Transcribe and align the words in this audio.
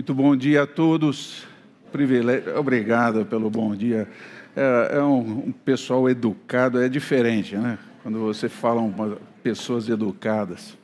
Muito 0.00 0.14
bom 0.14 0.34
dia 0.34 0.62
a 0.62 0.66
todos. 0.66 1.46
Privilégio. 1.92 2.58
Obrigado 2.58 3.26
pelo 3.26 3.50
bom 3.50 3.76
dia. 3.76 4.08
É, 4.56 4.92
é 4.96 5.02
um, 5.02 5.48
um, 5.48 5.52
pessoal 5.52 6.08
educado, 6.08 6.80
é 6.80 6.88
diferente, 6.88 7.54
né? 7.54 7.78
Quando 8.02 8.18
você 8.18 8.48
fala 8.48 8.80
com 8.80 9.18
pessoas 9.42 9.90
educadas. 9.90 10.74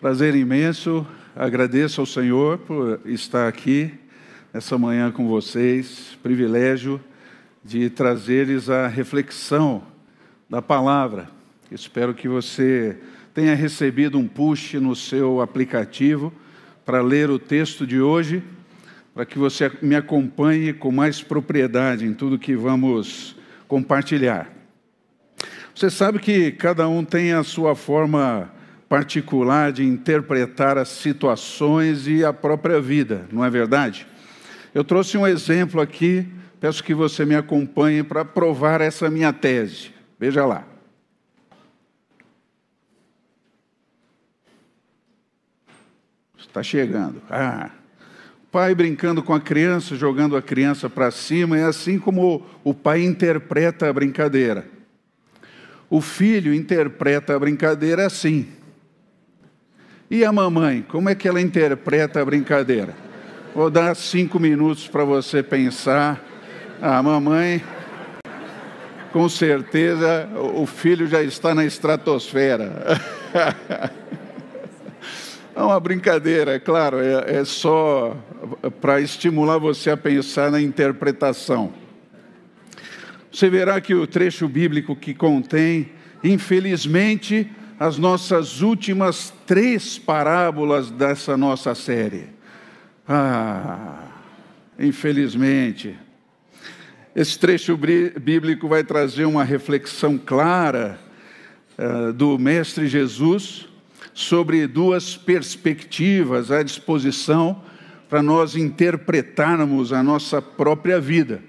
Prazer 0.00 0.34
imenso. 0.34 1.06
Agradeço 1.36 2.00
ao 2.00 2.06
Senhor 2.06 2.58
por 2.58 3.00
estar 3.04 3.46
aqui 3.46 3.94
essa 4.52 4.76
manhã 4.76 5.12
com 5.12 5.28
vocês. 5.28 6.18
Privilégio 6.20 7.00
de 7.64 7.88
trazer-lhes 7.90 8.68
a 8.68 8.88
reflexão 8.88 9.84
da 10.48 10.60
palavra. 10.60 11.30
Espero 11.70 12.12
que 12.12 12.26
você 12.26 12.98
tenha 13.32 13.54
recebido 13.54 14.18
um 14.18 14.26
push 14.26 14.74
no 14.74 14.96
seu 14.96 15.40
aplicativo 15.40 16.32
para 16.84 17.00
ler 17.00 17.30
o 17.30 17.38
texto 17.38 17.86
de 17.86 18.00
hoje, 18.00 18.42
para 19.14 19.24
que 19.24 19.38
você 19.38 19.70
me 19.82 19.94
acompanhe 19.94 20.72
com 20.72 20.90
mais 20.90 21.22
propriedade 21.22 22.04
em 22.06 22.14
tudo 22.14 22.38
que 22.38 22.54
vamos 22.54 23.36
compartilhar. 23.68 24.50
Você 25.74 25.90
sabe 25.90 26.18
que 26.18 26.52
cada 26.52 26.88
um 26.88 27.04
tem 27.04 27.32
a 27.32 27.42
sua 27.42 27.74
forma 27.74 28.50
particular 28.88 29.72
de 29.72 29.84
interpretar 29.84 30.76
as 30.76 30.88
situações 30.88 32.08
e 32.08 32.24
a 32.24 32.32
própria 32.32 32.80
vida, 32.80 33.26
não 33.30 33.44
é 33.44 33.48
verdade? 33.48 34.06
Eu 34.74 34.82
trouxe 34.84 35.16
um 35.16 35.26
exemplo 35.26 35.80
aqui, 35.80 36.26
peço 36.60 36.82
que 36.82 36.92
você 36.92 37.24
me 37.24 37.34
acompanhe 37.34 38.02
para 38.02 38.24
provar 38.24 38.80
essa 38.80 39.08
minha 39.08 39.32
tese. 39.32 39.90
Veja 40.18 40.44
lá. 40.44 40.69
Está 46.50 46.64
chegando. 46.64 47.22
Ah, 47.30 47.70
pai 48.50 48.74
brincando 48.74 49.22
com 49.22 49.32
a 49.32 49.38
criança, 49.38 49.94
jogando 49.94 50.36
a 50.36 50.42
criança 50.42 50.90
para 50.90 51.08
cima, 51.12 51.56
é 51.56 51.62
assim 51.62 51.96
como 51.96 52.44
o 52.64 52.74
pai 52.74 53.04
interpreta 53.04 53.88
a 53.88 53.92
brincadeira. 53.92 54.66
O 55.88 56.00
filho 56.00 56.52
interpreta 56.52 57.36
a 57.36 57.38
brincadeira 57.38 58.04
assim. 58.04 58.48
E 60.10 60.24
a 60.24 60.32
mamãe, 60.32 60.84
como 60.88 61.08
é 61.08 61.14
que 61.14 61.28
ela 61.28 61.40
interpreta 61.40 62.20
a 62.20 62.24
brincadeira? 62.24 62.96
Vou 63.54 63.70
dar 63.70 63.94
cinco 63.94 64.40
minutos 64.40 64.88
para 64.88 65.04
você 65.04 65.44
pensar. 65.44 66.20
A 66.82 67.00
mamãe, 67.00 67.62
com 69.12 69.28
certeza, 69.28 70.28
o 70.52 70.66
filho 70.66 71.06
já 71.06 71.22
está 71.22 71.54
na 71.54 71.64
estratosfera. 71.64 73.00
É 75.60 75.62
uma 75.62 75.78
brincadeira, 75.78 76.54
é 76.54 76.58
claro, 76.58 77.00
é, 77.00 77.36
é 77.36 77.44
só 77.44 78.16
para 78.80 78.98
estimular 78.98 79.58
você 79.58 79.90
a 79.90 79.96
pensar 79.96 80.50
na 80.50 80.58
interpretação. 80.58 81.70
Você 83.30 83.50
verá 83.50 83.78
que 83.78 83.94
o 83.94 84.06
trecho 84.06 84.48
bíblico 84.48 84.96
que 84.96 85.12
contém, 85.12 85.90
infelizmente, 86.24 87.46
as 87.78 87.98
nossas 87.98 88.62
últimas 88.62 89.34
três 89.46 89.98
parábolas 89.98 90.90
dessa 90.90 91.36
nossa 91.36 91.74
série. 91.74 92.28
Ah, 93.06 94.04
infelizmente. 94.78 95.94
Esse 97.14 97.38
trecho 97.38 97.76
bíblico 97.76 98.66
vai 98.66 98.82
trazer 98.82 99.26
uma 99.26 99.44
reflexão 99.44 100.16
clara 100.16 100.98
uh, 101.78 102.14
do 102.14 102.38
Mestre 102.38 102.88
Jesus 102.88 103.68
sobre 104.12 104.66
duas 104.66 105.16
perspectivas 105.16 106.50
à 106.50 106.62
disposição 106.62 107.62
para 108.08 108.22
nós 108.22 108.56
interpretarmos 108.56 109.92
a 109.92 110.02
nossa 110.02 110.42
própria 110.42 111.00
vida. 111.00 111.42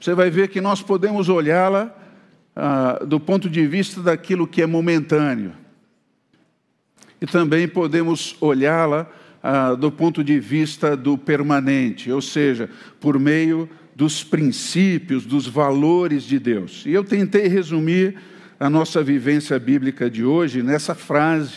Você 0.00 0.14
vai 0.14 0.30
ver 0.30 0.48
que 0.48 0.60
nós 0.60 0.82
podemos 0.82 1.28
olhá-la 1.28 1.92
ah, 2.54 3.04
do 3.04 3.18
ponto 3.18 3.50
de 3.50 3.66
vista 3.66 4.00
daquilo 4.00 4.46
que 4.46 4.62
é 4.62 4.66
momentâneo. 4.66 5.52
E 7.20 7.26
também 7.26 7.66
podemos 7.66 8.36
olhá-la 8.40 9.10
ah, 9.42 9.74
do 9.74 9.90
ponto 9.90 10.22
de 10.22 10.38
vista 10.38 10.96
do 10.96 11.18
permanente, 11.18 12.12
ou 12.12 12.20
seja, 12.20 12.70
por 13.00 13.18
meio 13.18 13.68
dos 13.94 14.22
princípios, 14.22 15.24
dos 15.24 15.46
valores 15.46 16.22
de 16.24 16.38
Deus. 16.38 16.84
E 16.86 16.92
eu 16.92 17.02
tentei 17.02 17.48
resumir 17.48 18.16
a 18.58 18.70
nossa 18.70 19.02
vivência 19.02 19.58
bíblica 19.58 20.08
de 20.08 20.24
hoje 20.24 20.62
nessa 20.62 20.94
frase. 20.94 21.54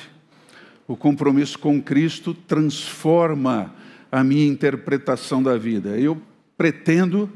O 0.87 0.97
compromisso 0.97 1.57
com 1.57 1.81
Cristo 1.81 2.33
transforma 2.33 3.73
a 4.11 4.23
minha 4.23 4.45
interpretação 4.45 5.41
da 5.41 5.57
vida. 5.57 5.97
Eu 5.97 6.21
pretendo, 6.57 7.29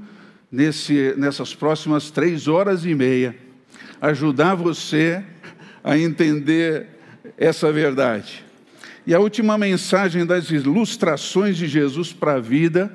nesse, 0.52 1.14
nessas 1.18 1.56
próximas 1.56 2.12
três 2.12 2.48
horas 2.48 2.86
e 2.86 2.94
meia, 2.94 3.36
ajudar 4.02 4.56
você 4.56 5.24
a 5.84 5.98
entender 5.98 6.88
essa 7.38 7.72
verdade. 7.72 8.44
E 9.08 9.14
a 9.14 9.20
última 9.20 9.58
mensagem 9.58 10.26
das 10.26 10.50
ilustrações 10.50 11.56
de 11.56 11.68
Jesus 11.68 12.12
para 12.12 12.34
a 12.34 12.40
vida 12.40 12.92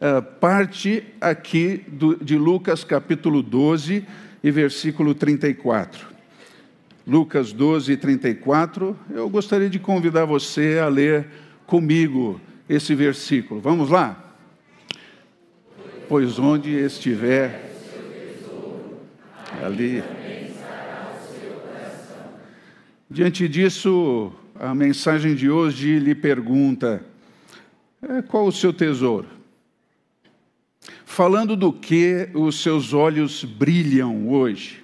uh, 0.00 0.20
parte 0.38 1.04
aqui 1.20 1.84
de 2.20 2.36
Lucas 2.36 2.82
capítulo 2.84 3.42
12, 3.42 4.04
e 4.44 4.50
versículo 4.50 5.14
34. 5.14 6.06
Lucas 7.06 7.50
12, 7.50 7.96
34. 7.96 8.94
Eu 9.08 9.26
gostaria 9.30 9.70
de 9.70 9.78
convidar 9.78 10.26
você 10.26 10.78
a 10.78 10.86
ler 10.86 11.26
comigo 11.66 12.38
esse 12.68 12.94
versículo. 12.94 13.58
Vamos 13.58 13.88
lá? 13.88 14.36
Pois 16.06 16.38
onde 16.38 16.70
estiver, 16.72 17.72
ali. 19.62 20.04
Diante 23.08 23.48
disso, 23.48 24.30
a 24.54 24.74
mensagem 24.74 25.34
de 25.34 25.48
hoje 25.48 25.98
lhe 25.98 26.14
pergunta: 26.14 27.02
é, 28.02 28.20
qual 28.20 28.46
o 28.46 28.52
seu 28.52 28.74
tesouro? 28.74 29.33
Falando 31.04 31.54
do 31.54 31.72
que 31.72 32.28
os 32.34 32.60
seus 32.60 32.92
olhos 32.92 33.44
brilham 33.44 34.28
hoje? 34.28 34.82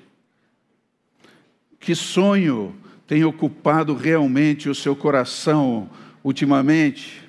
Que 1.78 1.94
sonho 1.94 2.76
tem 3.06 3.24
ocupado 3.24 3.94
realmente 3.94 4.68
o 4.68 4.74
seu 4.74 4.94
coração 4.94 5.90
ultimamente? 6.22 7.28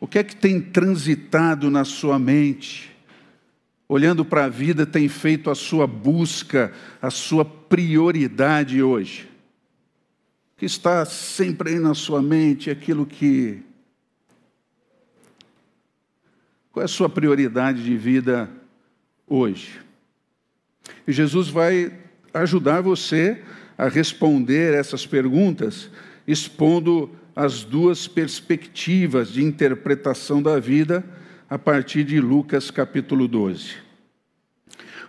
O 0.00 0.06
que 0.06 0.18
é 0.18 0.24
que 0.24 0.34
tem 0.34 0.60
transitado 0.60 1.70
na 1.70 1.84
sua 1.84 2.18
mente? 2.18 2.90
Olhando 3.88 4.24
para 4.24 4.46
a 4.46 4.48
vida, 4.48 4.84
tem 4.84 5.08
feito 5.08 5.50
a 5.50 5.54
sua 5.54 5.86
busca, 5.86 6.72
a 7.00 7.10
sua 7.10 7.44
prioridade 7.44 8.82
hoje? 8.82 9.28
Que 10.56 10.66
está 10.66 11.04
sempre 11.04 11.70
aí 11.70 11.78
na 11.78 11.94
sua 11.94 12.20
mente 12.20 12.70
aquilo 12.70 13.06
que 13.06 13.62
qual 16.80 16.82
é 16.82 16.84
a 16.86 16.88
sua 16.88 17.10
prioridade 17.10 17.84
de 17.84 17.94
vida 17.94 18.48
hoje? 19.28 19.80
E 21.06 21.12
Jesus 21.12 21.48
vai 21.48 21.92
ajudar 22.32 22.80
você 22.80 23.42
a 23.76 23.86
responder 23.86 24.72
essas 24.72 25.04
perguntas, 25.04 25.90
expondo 26.26 27.10
as 27.36 27.64
duas 27.64 28.08
perspectivas 28.08 29.30
de 29.30 29.44
interpretação 29.44 30.42
da 30.42 30.58
vida 30.58 31.04
a 31.50 31.58
partir 31.58 32.02
de 32.02 32.18
Lucas 32.18 32.70
capítulo 32.70 33.28
12. 33.28 33.74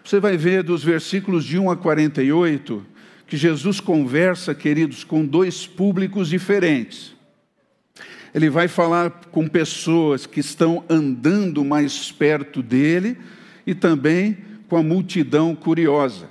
Você 0.03 0.19
vai 0.19 0.35
ver 0.35 0.63
dos 0.63 0.83
versículos 0.83 1.45
de 1.45 1.57
1 1.57 1.71
a 1.71 1.77
48 1.77 2.85
que 3.25 3.37
Jesus 3.37 3.79
conversa, 3.79 4.53
queridos, 4.53 5.05
com 5.05 5.25
dois 5.25 5.65
públicos 5.65 6.27
diferentes 6.27 7.15
ele 8.33 8.49
vai 8.49 8.67
falar 8.67 9.09
com 9.31 9.47
pessoas 9.47 10.25
que 10.25 10.39
estão 10.39 10.83
andando 10.89 11.63
mais 11.65 12.11
perto 12.11 12.61
dele 12.61 13.17
e 13.65 13.75
também 13.75 14.37
com 14.69 14.77
a 14.77 14.83
multidão 14.83 15.55
curiosa. 15.55 16.29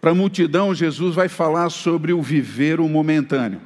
Para 0.00 0.10
a 0.10 0.14
multidão, 0.14 0.74
Jesus 0.74 1.14
vai 1.14 1.28
falar 1.28 1.70
sobre 1.70 2.12
o 2.12 2.20
viver 2.20 2.80
o 2.80 2.88
momentâneo. 2.88 3.60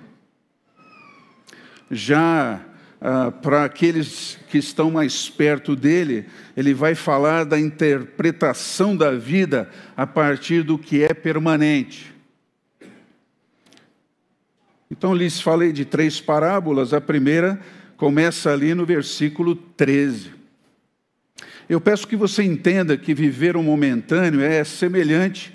Já 1.90 2.60
ah, 3.00 3.30
para 3.30 3.64
aqueles 3.64 4.38
que 4.48 4.58
estão 4.58 4.90
mais 4.90 5.28
perto 5.28 5.76
dele, 5.76 6.26
ele 6.56 6.74
vai 6.74 6.94
falar 6.94 7.44
da 7.44 7.58
interpretação 7.58 8.96
da 8.96 9.12
vida 9.12 9.70
a 9.96 10.06
partir 10.06 10.62
do 10.62 10.78
que 10.78 11.02
é 11.02 11.14
permanente. 11.14 12.15
Então 14.90 15.14
lhes 15.14 15.40
falei 15.40 15.72
de 15.72 15.84
três 15.84 16.20
parábolas. 16.20 16.92
A 16.92 17.00
primeira 17.00 17.60
começa 17.96 18.52
ali 18.52 18.74
no 18.74 18.86
versículo 18.86 19.56
13. 19.56 20.30
Eu 21.68 21.80
peço 21.80 22.06
que 22.06 22.16
você 22.16 22.44
entenda 22.44 22.96
que 22.96 23.12
viver 23.12 23.56
um 23.56 23.62
momentâneo 23.62 24.40
é 24.40 24.62
semelhante 24.62 25.52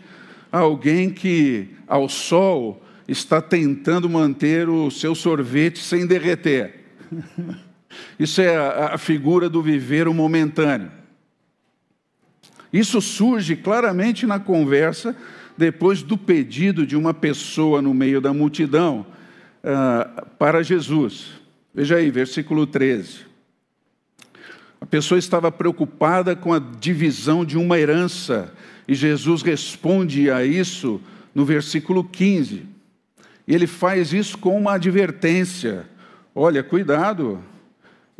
a 0.51 0.59
alguém 0.59 1.09
que 1.09 1.69
ao 1.87 2.09
sol 2.09 2.83
está 3.07 3.41
tentando 3.41 4.09
manter 4.09 4.67
o 4.67 4.91
seu 4.91 5.15
sorvete 5.15 5.79
sem 5.79 6.05
derreter. 6.05 6.81
Isso 8.19 8.41
é 8.41 8.55
a, 8.55 8.97
figura 8.97 9.49
do 9.49 9.61
viver 9.61 10.07
o 10.07 10.13
momentâneo. 10.13 10.91
Isso 12.71 13.01
surge 13.01 13.55
claramente 13.55 14.25
na 14.25 14.39
conversa 14.39 15.15
depois 15.57 16.01
do 16.01 16.17
pedido 16.17 16.85
de 16.85 16.95
uma 16.95 17.13
pessoa 17.13 17.81
no 17.81 17.93
meio 17.93 18.21
da 18.21 18.33
multidão 18.33 19.05
uh, 19.63 20.25
para 20.37 20.63
Jesus. 20.63 21.27
Veja 21.73 21.97
aí, 21.97 22.11
versículo 22.11 22.67
13. 22.67 23.25
A 24.79 24.85
pessoa 24.85 25.19
estava 25.19 25.51
preocupada 25.51 26.35
com 26.35 26.53
a 26.53 26.59
divisão 26.59 27.45
de 27.45 27.57
uma 27.57 27.79
herança 27.79 28.53
e 28.87 28.95
Jesus 28.95 29.41
responde 29.41 30.29
a 30.29 30.43
isso 30.43 30.99
no 31.33 31.45
versículo 31.45 32.03
15. 32.03 32.65
E 33.47 33.55
ele 33.55 33.67
faz 33.67 34.11
isso 34.11 34.37
com 34.37 34.57
uma 34.57 34.73
advertência: 34.73 35.87
olha, 36.35 36.63
cuidado, 36.63 37.41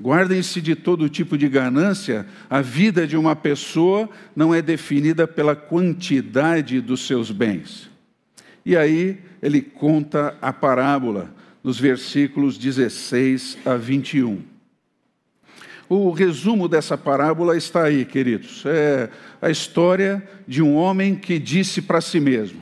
Guardem-se 0.01 0.59
de 0.59 0.75
todo 0.75 1.07
tipo 1.07 1.37
de 1.37 1.47
ganância. 1.47 2.25
A 2.49 2.59
vida 2.59 3.05
de 3.05 3.15
uma 3.15 3.35
pessoa 3.35 4.09
não 4.35 4.53
é 4.53 4.59
definida 4.61 5.27
pela 5.27 5.55
quantidade 5.55 6.81
dos 6.81 7.05
seus 7.05 7.29
bens. 7.29 7.90
E 8.65 8.77
aí 8.77 9.19
ele 9.41 9.61
conta 9.61 10.37
a 10.41 10.53
parábola 10.53 11.33
nos 11.63 11.79
versículos 11.79 12.57
16 12.57 13.57
a 13.65 13.75
21. 13.75 14.41
O 15.89 16.11
resumo 16.11 16.69
dessa 16.69 16.97
parábola 16.97 17.57
está 17.57 17.83
aí, 17.83 18.05
queridos. 18.05 18.63
É 18.65 19.09
a 19.41 19.49
história 19.49 20.25
de 20.47 20.61
um 20.61 20.75
homem 20.75 21.15
que 21.15 21.37
disse 21.37 21.81
para 21.81 21.99
si 21.99 22.19
mesmo: 22.19 22.61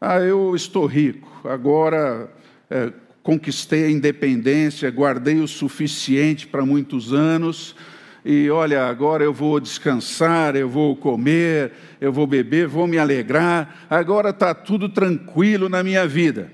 Ah, 0.00 0.20
eu 0.20 0.54
estou 0.54 0.86
rico, 0.86 1.28
agora 1.48 2.30
é, 2.70 2.92
conquistei 3.22 3.86
a 3.86 3.90
independência, 3.90 4.88
guardei 4.90 5.40
o 5.40 5.48
suficiente 5.48 6.46
para 6.46 6.64
muitos 6.64 7.12
anos, 7.12 7.74
e 8.28 8.50
olha, 8.50 8.86
agora 8.86 9.22
eu 9.22 9.32
vou 9.32 9.60
descansar, 9.60 10.56
eu 10.56 10.68
vou 10.68 10.96
comer, 10.96 11.70
eu 12.00 12.12
vou 12.12 12.26
beber, 12.26 12.66
vou 12.66 12.84
me 12.84 12.98
alegrar, 12.98 13.86
agora 13.88 14.30
está 14.30 14.52
tudo 14.52 14.88
tranquilo 14.88 15.68
na 15.68 15.80
minha 15.80 16.08
vida. 16.08 16.50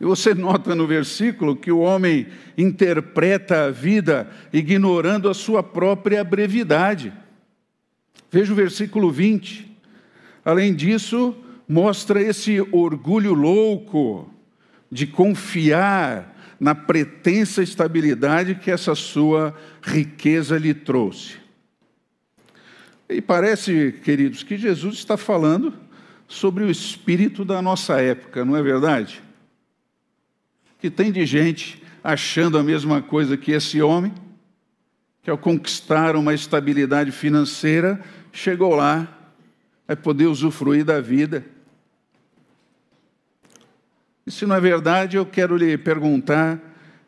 E 0.00 0.04
você 0.04 0.34
nota 0.34 0.74
no 0.74 0.84
versículo 0.84 1.54
que 1.54 1.70
o 1.70 1.78
homem 1.78 2.26
interpreta 2.56 3.66
a 3.66 3.70
vida 3.70 4.28
ignorando 4.52 5.28
a 5.28 5.34
sua 5.34 5.62
própria 5.62 6.24
brevidade. 6.24 7.12
Veja 8.28 8.52
o 8.52 8.56
versículo 8.56 9.12
20. 9.12 9.64
Além 10.44 10.74
disso, 10.74 11.36
mostra 11.68 12.20
esse 12.20 12.60
orgulho 12.72 13.32
louco, 13.32 14.28
de 14.90 15.06
confiar 15.06 16.36
na 16.58 16.74
pretensa 16.74 17.62
estabilidade 17.62 18.56
que 18.56 18.70
essa 18.70 18.94
sua 18.94 19.54
riqueza 19.82 20.58
lhe 20.58 20.74
trouxe. 20.74 21.36
E 23.08 23.20
parece, 23.22 23.92
queridos, 24.04 24.42
que 24.42 24.56
Jesus 24.56 24.96
está 24.96 25.16
falando 25.16 25.72
sobre 26.26 26.64
o 26.64 26.70
espírito 26.70 27.44
da 27.44 27.62
nossa 27.62 28.00
época, 28.00 28.44
não 28.44 28.56
é 28.56 28.62
verdade? 28.62 29.22
Que 30.78 30.90
tem 30.90 31.10
de 31.10 31.24
gente 31.24 31.82
achando 32.04 32.58
a 32.58 32.62
mesma 32.62 33.00
coisa 33.00 33.36
que 33.36 33.52
esse 33.52 33.80
homem, 33.80 34.12
que 35.22 35.30
ao 35.30 35.38
conquistar 35.38 36.16
uma 36.16 36.34
estabilidade 36.34 37.12
financeira, 37.12 38.02
chegou 38.32 38.74
lá, 38.74 39.08
vai 39.86 39.96
poder 39.96 40.26
usufruir 40.26 40.84
da 40.84 41.00
vida 41.00 41.44
se 44.30 44.46
não 44.46 44.56
é 44.56 44.60
verdade, 44.60 45.16
eu 45.16 45.26
quero 45.26 45.56
lhe 45.56 45.76
perguntar, 45.78 46.56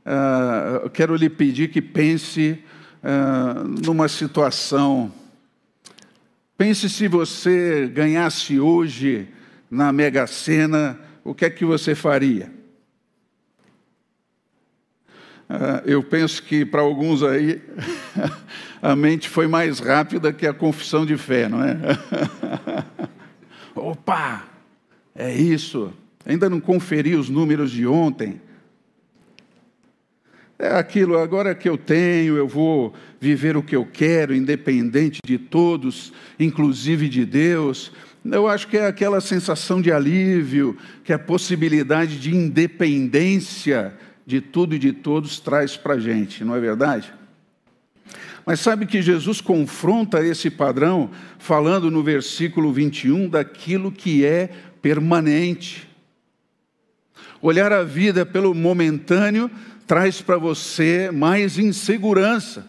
uh, 0.06 0.84
eu 0.84 0.90
quero 0.90 1.14
lhe 1.14 1.28
pedir 1.28 1.68
que 1.68 1.82
pense 1.82 2.62
uh, 3.02 3.64
numa 3.84 4.08
situação. 4.08 5.12
Pense 6.56 6.88
se 6.88 7.08
você 7.08 7.90
ganhasse 7.92 8.60
hoje 8.60 9.28
na 9.70 9.92
Mega 9.92 10.26
Sena, 10.26 10.98
o 11.24 11.34
que 11.34 11.44
é 11.44 11.50
que 11.50 11.64
você 11.64 11.94
faria? 11.94 12.52
Uh, 15.48 15.82
eu 15.84 16.02
penso 16.02 16.42
que 16.42 16.64
para 16.64 16.80
alguns 16.80 17.22
aí 17.22 17.60
a 18.80 18.94
mente 18.94 19.28
foi 19.28 19.48
mais 19.48 19.80
rápida 19.80 20.32
que 20.32 20.46
a 20.46 20.54
confissão 20.54 21.04
de 21.04 21.16
fé, 21.16 21.48
não 21.48 21.62
é? 21.64 21.76
Opa, 23.74 24.44
é 25.14 25.34
isso. 25.34 25.92
Ainda 26.24 26.50
não 26.50 26.60
conferi 26.60 27.14
os 27.14 27.28
números 27.28 27.70
de 27.70 27.86
ontem. 27.86 28.40
É 30.58 30.74
aquilo, 30.74 31.16
agora 31.16 31.54
que 31.54 31.68
eu 31.68 31.78
tenho, 31.78 32.36
eu 32.36 32.46
vou 32.46 32.92
viver 33.18 33.56
o 33.56 33.62
que 33.62 33.74
eu 33.74 33.86
quero, 33.86 34.34
independente 34.34 35.18
de 35.24 35.38
todos, 35.38 36.12
inclusive 36.38 37.08
de 37.08 37.24
Deus. 37.24 37.90
Eu 38.22 38.46
acho 38.46 38.68
que 38.68 38.76
é 38.76 38.86
aquela 38.86 39.22
sensação 39.22 39.80
de 39.80 39.90
alívio 39.90 40.76
que 41.02 41.14
a 41.14 41.18
possibilidade 41.18 42.18
de 42.18 42.36
independência 42.36 43.94
de 44.26 44.40
tudo 44.40 44.74
e 44.74 44.78
de 44.78 44.92
todos 44.92 45.40
traz 45.40 45.78
para 45.78 45.94
a 45.94 45.98
gente, 45.98 46.44
não 46.44 46.54
é 46.54 46.60
verdade? 46.60 47.10
Mas 48.44 48.60
sabe 48.60 48.84
que 48.86 49.00
Jesus 49.00 49.40
confronta 49.40 50.24
esse 50.24 50.50
padrão, 50.50 51.10
falando 51.38 51.90
no 51.90 52.02
versículo 52.02 52.72
21 52.72 53.28
daquilo 53.28 53.90
que 53.90 54.24
é 54.24 54.50
permanente. 54.82 55.89
Olhar 57.42 57.72
a 57.72 57.82
vida 57.82 58.26
pelo 58.26 58.54
momentâneo 58.54 59.50
traz 59.86 60.20
para 60.20 60.36
você 60.36 61.10
mais 61.10 61.58
insegurança. 61.58 62.68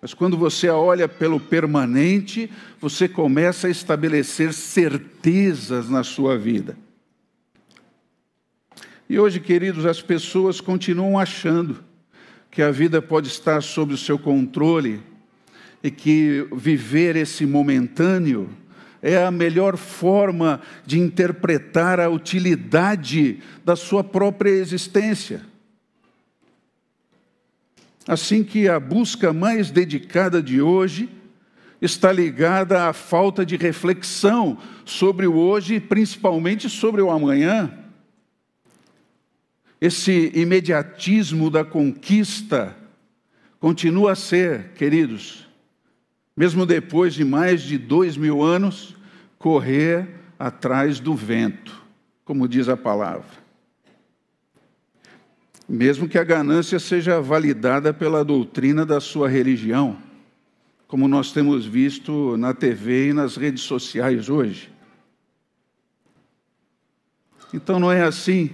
Mas 0.00 0.12
quando 0.12 0.36
você 0.36 0.68
a 0.68 0.76
olha 0.76 1.08
pelo 1.08 1.40
permanente, 1.40 2.50
você 2.78 3.08
começa 3.08 3.66
a 3.66 3.70
estabelecer 3.70 4.52
certezas 4.52 5.88
na 5.88 6.04
sua 6.04 6.36
vida. 6.36 6.76
E 9.08 9.18
hoje, 9.18 9.40
queridos, 9.40 9.86
as 9.86 10.02
pessoas 10.02 10.60
continuam 10.60 11.18
achando 11.18 11.82
que 12.50 12.62
a 12.62 12.70
vida 12.70 13.00
pode 13.00 13.28
estar 13.28 13.62
sob 13.62 13.94
o 13.94 13.98
seu 13.98 14.18
controle 14.18 15.02
e 15.82 15.90
que 15.90 16.46
viver 16.52 17.16
esse 17.16 17.44
momentâneo 17.44 18.48
é 19.04 19.22
a 19.22 19.30
melhor 19.30 19.76
forma 19.76 20.62
de 20.86 20.98
interpretar 20.98 22.00
a 22.00 22.08
utilidade 22.08 23.38
da 23.62 23.76
sua 23.76 24.02
própria 24.02 24.48
existência. 24.48 25.42
Assim 28.08 28.42
que 28.42 28.66
a 28.66 28.80
busca 28.80 29.30
mais 29.30 29.70
dedicada 29.70 30.42
de 30.42 30.62
hoje 30.62 31.10
está 31.82 32.10
ligada 32.10 32.88
à 32.88 32.94
falta 32.94 33.44
de 33.44 33.56
reflexão 33.56 34.56
sobre 34.86 35.26
o 35.26 35.36
hoje 35.36 35.78
principalmente 35.78 36.70
sobre 36.70 37.02
o 37.02 37.10
amanhã. 37.10 37.70
Esse 39.78 40.32
imediatismo 40.34 41.50
da 41.50 41.62
conquista 41.62 42.74
continua 43.60 44.12
a 44.12 44.16
ser, 44.16 44.70
queridos, 44.76 45.46
mesmo 46.34 46.64
depois 46.64 47.12
de 47.14 47.22
mais 47.22 47.62
de 47.62 47.78
dois 47.78 48.16
mil 48.16 48.42
anos, 48.42 48.93
correr 49.44 50.08
atrás 50.38 50.98
do 50.98 51.14
vento, 51.14 51.84
como 52.24 52.48
diz 52.48 52.66
a 52.66 52.78
palavra. 52.78 53.44
Mesmo 55.68 56.08
que 56.08 56.16
a 56.16 56.24
ganância 56.24 56.78
seja 56.78 57.20
validada 57.20 57.92
pela 57.92 58.24
doutrina 58.24 58.86
da 58.86 59.02
sua 59.02 59.28
religião, 59.28 59.98
como 60.88 61.06
nós 61.06 61.30
temos 61.30 61.66
visto 61.66 62.38
na 62.38 62.54
TV 62.54 63.10
e 63.10 63.12
nas 63.12 63.36
redes 63.36 63.64
sociais 63.64 64.30
hoje. 64.30 64.72
Então 67.52 67.78
não 67.78 67.92
é 67.92 68.02
assim 68.02 68.50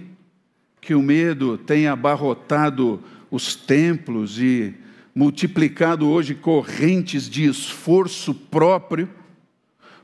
que 0.81 0.93
o 0.93 1.01
medo 1.01 1.57
tem 1.57 1.87
abarrotado 1.87 3.01
os 3.31 3.55
templos 3.55 4.41
e 4.41 4.75
multiplicado 5.15 6.09
hoje 6.09 6.35
correntes 6.35 7.31
de 7.31 7.49
esforço 7.49 8.35
próprio 8.35 9.20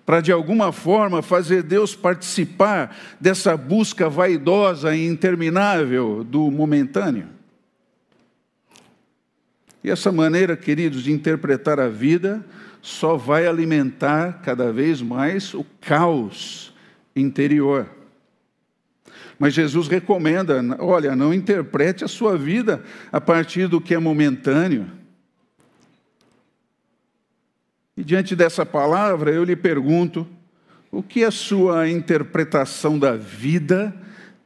para 0.07 0.21
de 0.21 0.31
alguma 0.31 0.71
forma 0.71 1.21
fazer 1.21 1.65
Deus 1.65 1.97
participar 1.97 2.97
dessa 3.21 3.57
busca 3.57 4.09
vaidosa 4.09 4.95
e 4.95 5.05
interminável 5.05 6.23
do 6.23 6.49
momentâneo. 6.49 7.27
E 9.83 9.91
essa 9.91 10.13
maneira, 10.13 10.57
queridos, 10.57 11.03
de 11.03 11.13
interpretar 11.13 11.81
a 11.81 11.89
vida 11.89 12.45
só 12.81 13.17
vai 13.17 13.49
alimentar 13.49 14.41
cada 14.45 14.73
vez 14.73 15.03
mais 15.03 15.53
o 15.53 15.67
caos 15.81 16.73
interior. 17.15 17.89
Mas 19.39 19.55
Jesus 19.55 19.89
recomenda: 19.89 20.63
olha, 20.79 21.17
não 21.17 21.35
interprete 21.35 22.05
a 22.05 22.09
sua 22.09 22.39
vida 22.39 22.83
a 23.11 23.21
partir 23.21 23.67
do 23.67 23.81
que 23.81 23.95
é 23.95 23.99
momentâneo. 23.99 24.87
E 27.97 28.05
diante 28.05 28.37
dessa 28.37 28.67
palavra, 28.67 29.31
eu 29.31 29.45
lhe 29.45 29.57
pergunto: 29.57 30.27
o 30.91 31.03
que 31.03 31.25
a 31.25 31.31
sua 31.31 31.89
interpretação 31.89 32.99
da 32.99 33.17
vida 33.17 33.97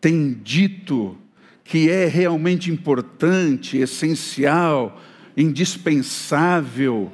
tem 0.00 0.32
dito 0.32 1.16
que 1.64 1.88
é 1.90 2.06
realmente 2.06 2.70
importante, 2.70 3.78
essencial, 3.78 5.00
indispensável, 5.36 7.12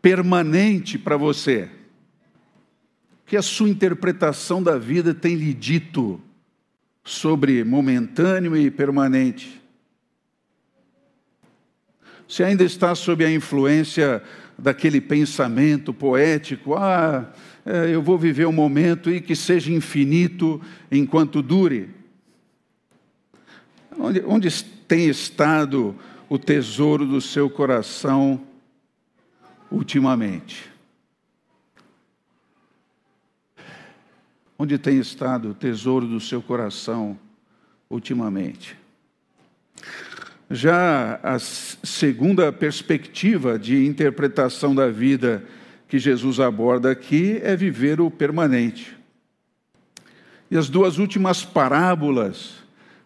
permanente 0.00 0.98
para 0.98 1.16
você? 1.16 1.70
que 3.28 3.36
a 3.36 3.42
sua 3.42 3.68
interpretação 3.68 4.62
da 4.62 4.78
vida 4.78 5.12
tem 5.12 5.34
lhe 5.34 5.52
dito 5.52 6.18
sobre 7.04 7.62
momentâneo 7.62 8.56
e 8.56 8.70
permanente? 8.70 9.62
Se 12.26 12.42
ainda 12.42 12.64
está 12.64 12.94
sob 12.94 13.22
a 13.22 13.30
influência 13.30 14.22
daquele 14.58 15.00
pensamento 15.00 15.94
poético, 15.94 16.74
ah, 16.74 17.32
é, 17.64 17.94
eu 17.94 18.02
vou 18.02 18.18
viver 18.18 18.46
um 18.46 18.52
momento 18.52 19.08
e 19.08 19.20
que 19.20 19.36
seja 19.36 19.70
infinito 19.70 20.60
enquanto 20.90 21.40
dure. 21.40 21.90
Onde, 23.96 24.22
onde 24.26 24.64
tem 24.88 25.08
estado 25.08 25.94
o 26.28 26.38
tesouro 26.38 27.06
do 27.06 27.20
seu 27.20 27.48
coração 27.48 28.40
ultimamente? 29.70 30.68
Onde 34.58 34.76
tem 34.76 34.98
estado 34.98 35.50
o 35.50 35.54
tesouro 35.54 36.06
do 36.06 36.18
seu 36.18 36.42
coração 36.42 37.16
ultimamente? 37.88 38.76
Já 40.50 41.20
a 41.22 41.38
segunda 41.38 42.50
perspectiva 42.50 43.58
de 43.58 43.84
interpretação 43.84 44.74
da 44.74 44.88
vida 44.88 45.44
que 45.86 45.98
Jesus 45.98 46.40
aborda 46.40 46.90
aqui 46.90 47.38
é 47.42 47.54
viver 47.54 48.00
o 48.00 48.10
permanente. 48.10 48.96
E 50.50 50.56
as 50.56 50.70
duas 50.70 50.98
últimas 50.98 51.44
parábolas 51.44 52.54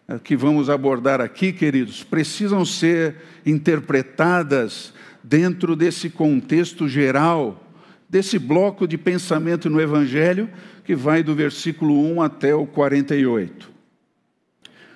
eh, 0.07 0.19
que 0.23 0.35
vamos 0.35 0.69
abordar 0.69 1.19
aqui, 1.19 1.51
queridos, 1.51 2.03
precisam 2.03 2.63
ser 2.63 3.15
interpretadas 3.45 4.93
dentro 5.21 5.75
desse 5.75 6.09
contexto 6.09 6.87
geral, 6.87 7.61
desse 8.09 8.39
bloco 8.39 8.87
de 8.87 8.97
pensamento 8.97 9.69
no 9.69 9.81
Evangelho 9.81 10.49
que 10.85 10.95
vai 10.95 11.23
do 11.23 11.35
versículo 11.35 12.01
1 12.13 12.21
até 12.21 12.55
o 12.55 12.65
48. 12.65 13.72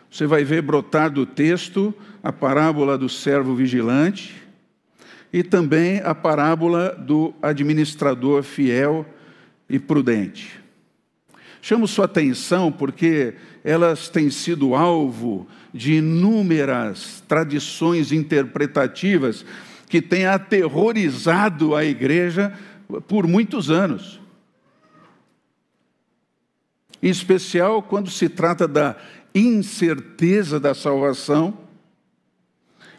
Você 0.09 0.25
vai 0.25 0.43
ver 0.43 0.61
brotar 0.61 1.11
do 1.11 1.25
texto 1.25 1.93
a 2.23 2.31
parábola 2.31 2.97
do 2.97 3.09
servo 3.09 3.53
vigilante 3.55 4.35
e 5.31 5.43
também 5.43 6.01
a 6.03 6.15
parábola 6.15 6.95
do 6.95 7.33
administrador 7.41 8.43
fiel 8.43 9.05
e 9.69 9.77
prudente. 9.77 10.59
Chamo 11.61 11.87
sua 11.87 12.05
atenção 12.05 12.71
porque 12.71 13.33
elas 13.63 14.07
têm 14.07 14.29
sido 14.29 14.73
alvo 14.73 15.47
de 15.73 15.95
inúmeras 15.95 17.23
tradições 17.27 18.11
interpretativas 18.11 19.45
que 19.89 20.01
têm 20.01 20.25
aterrorizado 20.25 21.75
a 21.75 21.83
igreja 21.83 22.53
por 23.07 23.27
muitos 23.27 23.69
anos 23.69 24.19
em 27.01 27.09
especial 27.09 27.81
quando 27.81 28.09
se 28.09 28.27
trata 28.27 28.67
da 28.67 28.95
incerteza 29.37 30.59
da 30.59 30.73
salvação 30.73 31.57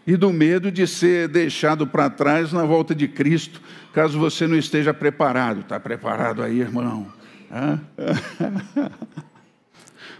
e 0.06 0.16
do 0.16 0.32
medo 0.32 0.72
de 0.72 0.86
ser 0.86 1.28
deixado 1.28 1.86
para 1.86 2.08
trás 2.08 2.52
na 2.52 2.64
volta 2.64 2.94
de 2.94 3.06
Cristo, 3.06 3.60
caso 3.92 4.18
você 4.18 4.46
não 4.46 4.56
esteja 4.56 4.94
preparado. 4.94 5.60
Está 5.60 5.78
preparado 5.78 6.42
aí, 6.42 6.60
irmão? 6.60 7.12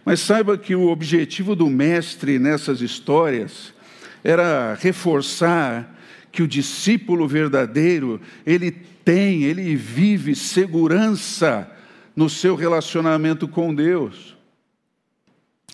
Mas 0.05 0.21
saiba 0.21 0.57
que 0.57 0.75
o 0.75 0.89
objetivo 0.89 1.55
do 1.55 1.69
mestre 1.69 2.39
nessas 2.39 2.81
histórias 2.81 3.75
era 4.23 4.75
reforçar 4.75 5.97
que 6.31 6.43
o 6.43 6.49
discípulo 6.49 7.27
verdadeiro, 7.27 8.21
ele 8.47 8.71
tem, 8.71 9.45
ele 9.45 9.75
vive 9.75 10.35
segurança 10.35 11.71
no 12.15 12.29
seu 12.29 12.55
relacionamento 12.55 13.49
com 13.49 13.75
Deus. 13.75 14.38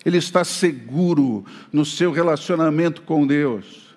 Ele 0.05 0.17
está 0.17 0.43
seguro 0.43 1.43
no 1.73 1.83
seu 1.83 2.11
relacionamento 2.11 3.01
com 3.01 3.25
Deus. 3.25 3.95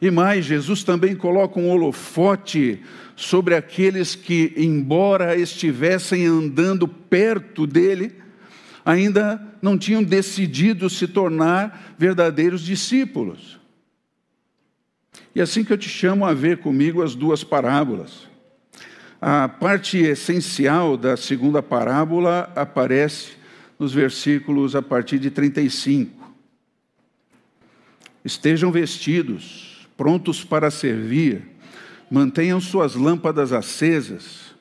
E 0.00 0.10
mais, 0.10 0.44
Jesus 0.44 0.84
também 0.84 1.16
coloca 1.16 1.58
um 1.58 1.70
holofote 1.70 2.82
sobre 3.16 3.54
aqueles 3.54 4.14
que, 4.14 4.52
embora 4.56 5.36
estivessem 5.36 6.26
andando 6.26 6.86
perto 6.86 7.66
dele, 7.66 8.12
ainda 8.84 9.40
não 9.62 9.78
tinham 9.78 10.02
decidido 10.02 10.90
se 10.90 11.08
tornar 11.08 11.94
verdadeiros 11.96 12.60
discípulos. 12.60 13.58
E 15.34 15.40
assim 15.40 15.64
que 15.64 15.72
eu 15.72 15.78
te 15.78 15.88
chamo 15.88 16.26
a 16.26 16.34
ver 16.34 16.58
comigo 16.58 17.02
as 17.02 17.14
duas 17.14 17.42
parábolas. 17.42 18.28
A 19.20 19.48
parte 19.48 19.96
essencial 19.98 20.96
da 20.96 21.16
segunda 21.16 21.62
parábola 21.62 22.52
aparece 22.54 23.32
nos 23.78 23.92
versículos 23.92 24.74
a 24.74 24.82
partir 24.82 25.18
de 25.18 25.30
35. 25.30 26.32
Estejam 28.24 28.70
vestidos, 28.70 29.86
prontos 29.96 30.44
para 30.44 30.70
servir, 30.70 31.42
mantenham 32.10 32.60
suas 32.60 32.94
lâmpadas 32.94 33.52
acesas. 33.52 34.54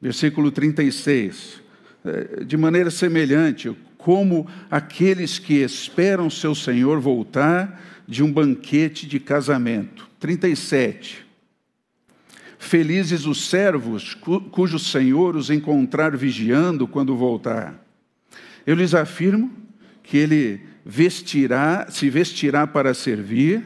Versículo 0.00 0.50
36. 0.50 1.60
É, 2.04 2.44
de 2.44 2.56
maneira 2.56 2.90
semelhante, 2.90 3.76
como 3.98 4.46
aqueles 4.70 5.38
que 5.38 5.54
esperam 5.54 6.30
seu 6.30 6.54
Senhor 6.54 6.98
voltar 7.00 8.02
de 8.08 8.22
um 8.22 8.32
banquete 8.32 9.06
de 9.06 9.20
casamento. 9.20 10.08
37 10.18 11.30
Felizes 12.60 13.24
os 13.24 13.48
servos 13.48 14.14
cujo 14.52 14.78
senhor 14.78 15.34
os 15.34 15.48
encontrar 15.48 16.14
vigiando 16.14 16.86
quando 16.86 17.16
voltar. 17.16 17.82
Eu 18.66 18.74
lhes 18.74 18.94
afirmo 18.94 19.50
que 20.02 20.16
ele 20.16 20.60
vestirá, 20.84 21.86
se 21.90 22.10
vestirá 22.10 22.66
para 22.66 22.94
servir, 22.94 23.62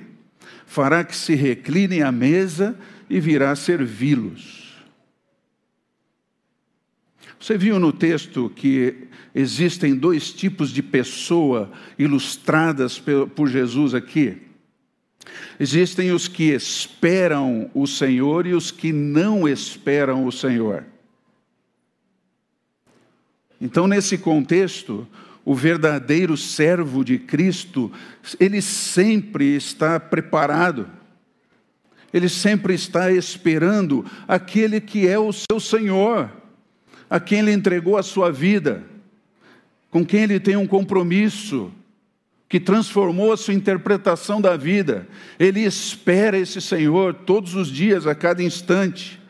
fará 0.66 1.04
que 1.04 1.16
se 1.16 1.34
reclinem 1.34 2.02
à 2.02 2.12
mesa 2.12 2.78
e 3.08 3.20
virá 3.20 3.54
servi-los. 3.54 4.64
Você 7.38 7.58
viu 7.58 7.78
no 7.78 7.92
texto 7.92 8.50
que 8.54 9.06
existem 9.34 9.94
dois 9.94 10.32
tipos 10.32 10.70
de 10.70 10.82
pessoa 10.82 11.70
ilustradas 11.98 13.02
por 13.34 13.48
Jesus 13.48 13.94
aqui? 13.94 14.38
Existem 15.58 16.10
os 16.10 16.26
que 16.26 16.44
esperam 16.54 17.70
o 17.74 17.86
Senhor 17.86 18.46
e 18.46 18.54
os 18.54 18.70
que 18.70 18.92
não 18.92 19.48
esperam 19.48 20.26
o 20.26 20.32
Senhor. 20.32 20.84
Então, 23.60 23.86
nesse 23.86 24.18
contexto, 24.18 25.06
o 25.44 25.54
verdadeiro 25.54 26.36
servo 26.36 27.04
de 27.04 27.18
Cristo, 27.18 27.92
ele 28.40 28.62
sempre 28.62 29.56
está 29.56 30.00
preparado, 30.00 30.88
ele 32.12 32.28
sempre 32.28 32.74
está 32.74 33.10
esperando 33.10 34.04
aquele 34.26 34.80
que 34.80 35.06
é 35.06 35.18
o 35.18 35.32
seu 35.32 35.60
Senhor, 35.60 36.30
a 37.10 37.20
quem 37.20 37.40
ele 37.40 37.52
entregou 37.52 37.98
a 37.98 38.02
sua 38.02 38.32
vida, 38.32 38.82
com 39.90 40.04
quem 40.04 40.22
ele 40.22 40.40
tem 40.40 40.56
um 40.56 40.66
compromisso 40.66 41.70
que 42.48 42.60
transformou 42.60 43.32
a 43.32 43.36
sua 43.36 43.54
interpretação 43.54 44.40
da 44.40 44.56
vida. 44.56 45.08
Ele 45.38 45.60
espera 45.60 46.38
esse 46.38 46.60
Senhor 46.60 47.12
todos 47.12 47.54
os 47.54 47.68
dias, 47.68 48.06
a 48.06 48.14
cada 48.14 48.42
instante, 48.42 49.20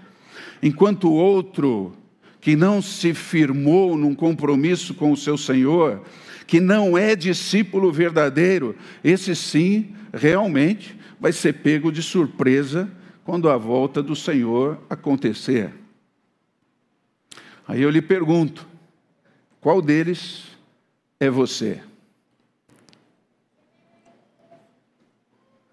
enquanto 0.62 1.08
o 1.08 1.14
outro 1.14 1.96
que 2.44 2.54
não 2.54 2.82
se 2.82 3.14
firmou 3.14 3.96
num 3.96 4.14
compromisso 4.14 4.92
com 4.92 5.10
o 5.10 5.16
seu 5.16 5.38
Senhor, 5.38 6.04
que 6.46 6.60
não 6.60 6.96
é 6.96 7.16
discípulo 7.16 7.90
verdadeiro, 7.90 8.76
esse 9.02 9.34
sim, 9.34 9.94
realmente, 10.12 10.94
vai 11.18 11.32
ser 11.32 11.54
pego 11.54 11.90
de 11.90 12.02
surpresa 12.02 12.86
quando 13.24 13.48
a 13.48 13.56
volta 13.56 14.02
do 14.02 14.14
Senhor 14.14 14.78
acontecer. 14.90 15.72
Aí 17.66 17.80
eu 17.80 17.88
lhe 17.88 18.02
pergunto: 18.02 18.68
qual 19.58 19.80
deles 19.80 20.42
é 21.18 21.30
você? 21.30 21.80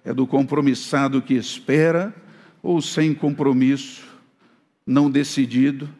É 0.06 0.14
do 0.14 0.26
compromissado 0.26 1.22
que 1.22 1.34
espera 1.34 2.16
ou 2.64 2.82
sem 2.82 3.14
compromisso, 3.14 4.08
não 4.88 5.12
decidido, 5.12 6.00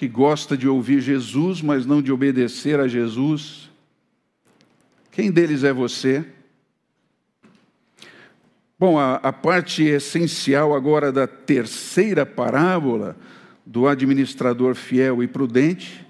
que 0.00 0.08
gosta 0.08 0.56
de 0.56 0.66
ouvir 0.66 1.02
Jesus, 1.02 1.60
mas 1.60 1.84
não 1.84 2.00
de 2.00 2.10
obedecer 2.10 2.80
a 2.80 2.88
Jesus? 2.88 3.70
Quem 5.10 5.30
deles 5.30 5.62
é 5.62 5.74
você? 5.74 6.24
Bom, 8.78 8.98
a, 8.98 9.16
a 9.16 9.30
parte 9.30 9.82
essencial 9.82 10.74
agora 10.74 11.12
da 11.12 11.26
terceira 11.26 12.24
parábola 12.24 13.14
do 13.66 13.86
administrador 13.86 14.74
fiel 14.74 15.22
e 15.22 15.28
prudente 15.28 16.02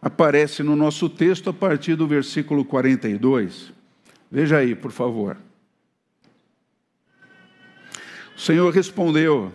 aparece 0.00 0.62
no 0.62 0.74
nosso 0.74 1.06
texto 1.10 1.50
a 1.50 1.52
partir 1.52 1.96
do 1.96 2.06
versículo 2.06 2.64
42. 2.64 3.74
Veja 4.30 4.56
aí, 4.56 4.74
por 4.74 4.90
favor. 4.90 5.36
O 8.34 8.40
Senhor 8.40 8.72
respondeu: 8.72 9.52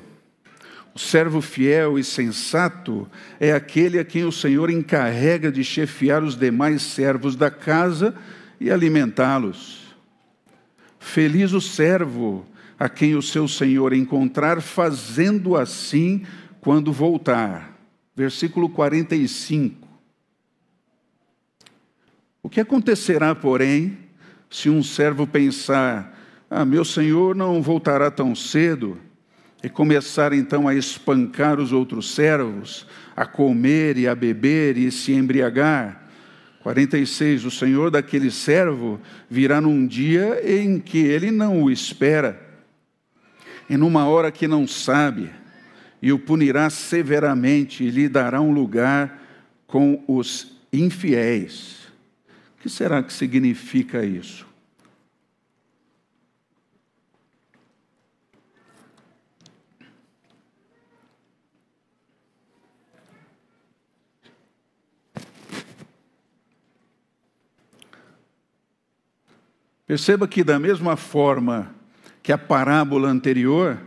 O 0.95 0.99
servo 0.99 1.41
fiel 1.41 1.99
e 1.99 2.05
sensato 2.05 3.05
é 3.37 3.51
aquele 3.51 3.99
a 3.99 4.05
quem 4.05 4.23
o 4.23 4.31
Senhor 4.31 4.69
encarrega 4.69 5.51
de 5.51 5.61
chefiar 5.61 6.23
os 6.23 6.37
demais 6.37 6.81
servos 6.83 7.35
da 7.35 7.51
casa 7.51 8.15
e 8.61 8.71
alimentá-los. 8.71 9.93
Feliz 10.97 11.51
o 11.51 11.59
servo 11.59 12.45
a 12.79 12.87
quem 12.87 13.13
o 13.13 13.21
seu 13.21 13.45
Senhor 13.45 13.91
encontrar 13.91 14.61
fazendo 14.61 15.57
assim 15.57 16.25
quando 16.61 16.93
voltar. 16.93 17.77
Versículo 18.15 18.69
45. 18.69 19.85
O 22.41 22.47
que 22.47 22.61
acontecerá, 22.61 23.35
porém, 23.35 23.97
se 24.49 24.69
um 24.69 24.81
servo 24.81 25.27
pensar: 25.27 26.17
ah, 26.49 26.63
meu 26.63 26.85
senhor 26.85 27.35
não 27.35 27.61
voltará 27.61 28.09
tão 28.09 28.33
cedo, 28.33 28.97
e 29.65 29.69
começar 29.69 30.31
então 30.31 30.67
a 30.67 30.75
espancar 30.75 31.59
os 31.59 31.73
outros 31.73 32.13
servos, 32.13 32.85
a 33.15 33.25
comer 33.25 33.97
e 33.97 34.07
a 34.07 34.13
beber 34.13 34.77
e 34.77 34.91
se 34.91 35.11
embriagar. 35.11 36.07
46. 36.61 37.45
O 37.45 37.49
senhor 37.49 37.89
daquele 37.89 38.29
servo 38.29 39.01
virá 39.27 39.59
num 39.59 39.87
dia 39.87 40.39
em 40.45 40.79
que 40.79 40.99
ele 40.99 41.31
não 41.31 41.63
o 41.63 41.71
espera, 41.71 42.39
e 43.67 43.75
numa 43.75 44.07
hora 44.07 44.31
que 44.31 44.47
não 44.47 44.67
sabe, 44.67 45.31
e 45.99 46.13
o 46.13 46.19
punirá 46.19 46.69
severamente 46.69 47.83
e 47.83 47.89
lhe 47.89 48.07
dará 48.07 48.39
um 48.39 48.51
lugar 48.51 49.19
com 49.65 50.03
os 50.07 50.59
infiéis. 50.71 51.87
O 52.55 52.61
que 52.61 52.69
será 52.69 53.01
que 53.01 53.11
significa 53.11 54.05
isso? 54.05 54.45
Perceba 69.87 70.27
que, 70.27 70.43
da 70.43 70.57
mesma 70.57 70.95
forma 70.95 71.73
que 72.23 72.31
a 72.31 72.37
parábola 72.37 73.07
anterior, 73.07 73.79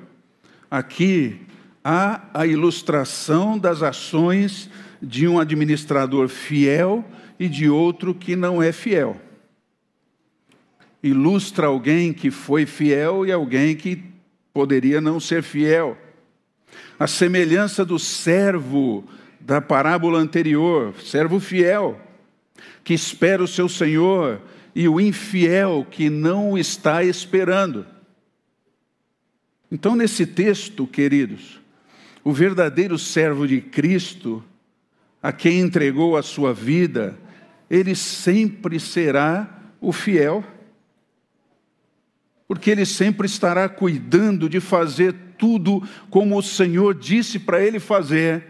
aqui 0.70 1.40
há 1.82 2.22
a 2.32 2.46
ilustração 2.46 3.58
das 3.58 3.82
ações 3.82 4.70
de 5.02 5.26
um 5.26 5.40
administrador 5.40 6.28
fiel 6.28 7.04
e 7.38 7.48
de 7.48 7.68
outro 7.68 8.14
que 8.14 8.36
não 8.36 8.62
é 8.62 8.70
fiel. 8.70 9.20
Ilustra 11.02 11.66
alguém 11.66 12.12
que 12.12 12.30
foi 12.30 12.64
fiel 12.64 13.26
e 13.26 13.32
alguém 13.32 13.74
que 13.74 14.02
poderia 14.52 15.00
não 15.00 15.18
ser 15.18 15.42
fiel. 15.42 15.96
A 16.98 17.06
semelhança 17.06 17.84
do 17.84 17.98
servo 17.98 19.04
da 19.40 19.60
parábola 19.60 20.18
anterior, 20.18 20.94
servo 21.00 21.40
fiel, 21.40 22.00
que 22.84 22.94
espera 22.94 23.42
o 23.42 23.48
seu 23.48 23.68
senhor 23.68 24.40
e 24.78 24.88
o 24.88 25.00
infiel 25.00 25.84
que 25.90 26.08
não 26.08 26.56
está 26.56 27.02
esperando. 27.02 27.84
Então, 29.72 29.96
nesse 29.96 30.24
texto, 30.24 30.86
queridos, 30.86 31.60
o 32.22 32.32
verdadeiro 32.32 32.96
servo 32.96 33.44
de 33.44 33.60
Cristo, 33.60 34.40
a 35.20 35.32
quem 35.32 35.58
entregou 35.58 36.16
a 36.16 36.22
sua 36.22 36.54
vida, 36.54 37.18
ele 37.68 37.96
sempre 37.96 38.78
será 38.78 39.52
o 39.80 39.90
fiel, 39.90 40.44
porque 42.46 42.70
ele 42.70 42.86
sempre 42.86 43.26
estará 43.26 43.68
cuidando 43.68 44.48
de 44.48 44.60
fazer 44.60 45.12
tudo 45.36 45.82
como 46.08 46.38
o 46.38 46.42
Senhor 46.42 46.94
disse 46.94 47.40
para 47.40 47.60
ele 47.60 47.80
fazer. 47.80 48.46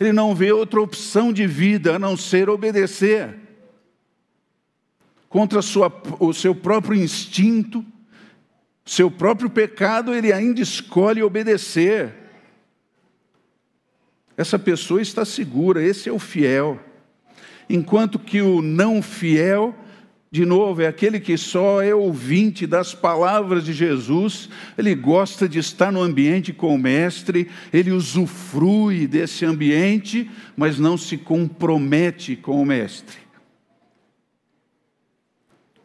Ele 0.00 0.14
não 0.14 0.34
vê 0.34 0.50
outra 0.50 0.80
opção 0.80 1.30
de 1.30 1.46
vida 1.46 1.96
a 1.96 1.98
não 1.98 2.16
ser 2.16 2.48
obedecer 2.48 3.41
contra 5.32 5.62
sua, 5.62 5.90
o 6.20 6.34
seu 6.34 6.54
próprio 6.54 6.94
instinto, 6.94 7.82
seu 8.84 9.10
próprio 9.10 9.48
pecado, 9.48 10.14
ele 10.14 10.30
ainda 10.30 10.60
escolhe 10.60 11.22
obedecer. 11.22 12.12
Essa 14.36 14.58
pessoa 14.58 15.00
está 15.00 15.24
segura, 15.24 15.82
esse 15.82 16.06
é 16.06 16.12
o 16.12 16.18
fiel. 16.18 16.78
Enquanto 17.66 18.18
que 18.18 18.42
o 18.42 18.60
não 18.60 19.00
fiel, 19.00 19.74
de 20.30 20.44
novo, 20.44 20.82
é 20.82 20.86
aquele 20.86 21.18
que 21.18 21.38
só 21.38 21.80
é 21.80 21.94
ouvinte 21.94 22.66
das 22.66 22.94
palavras 22.94 23.64
de 23.64 23.72
Jesus, 23.72 24.50
ele 24.76 24.94
gosta 24.94 25.48
de 25.48 25.58
estar 25.58 25.90
no 25.90 26.02
ambiente 26.02 26.52
com 26.52 26.74
o 26.74 26.78
Mestre, 26.78 27.48
ele 27.72 27.90
usufrui 27.90 29.06
desse 29.06 29.46
ambiente, 29.46 30.30
mas 30.54 30.78
não 30.78 30.98
se 30.98 31.16
compromete 31.16 32.36
com 32.36 32.60
o 32.60 32.66
Mestre. 32.66 33.21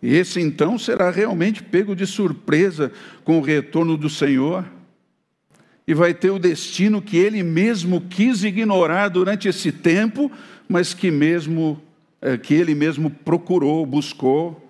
Esse 0.01 0.39
então 0.39 0.77
será 0.77 1.09
realmente 1.09 1.63
pego 1.63 1.95
de 1.95 2.05
surpresa 2.05 2.91
com 3.23 3.39
o 3.39 3.41
retorno 3.41 3.97
do 3.97 4.09
Senhor 4.09 4.65
e 5.87 5.93
vai 5.93 6.13
ter 6.13 6.29
o 6.29 6.37
destino 6.37 7.01
que 7.01 7.17
ele 7.17 7.41
mesmo 7.41 8.01
quis 8.01 8.43
ignorar 8.43 9.07
durante 9.07 9.47
esse 9.47 9.71
tempo, 9.71 10.31
mas 10.67 10.93
que 10.93 11.09
mesmo 11.09 11.81
é, 12.21 12.37
que 12.37 12.53
ele 12.53 12.75
mesmo 12.75 13.09
procurou, 13.09 13.85
buscou 13.85 14.69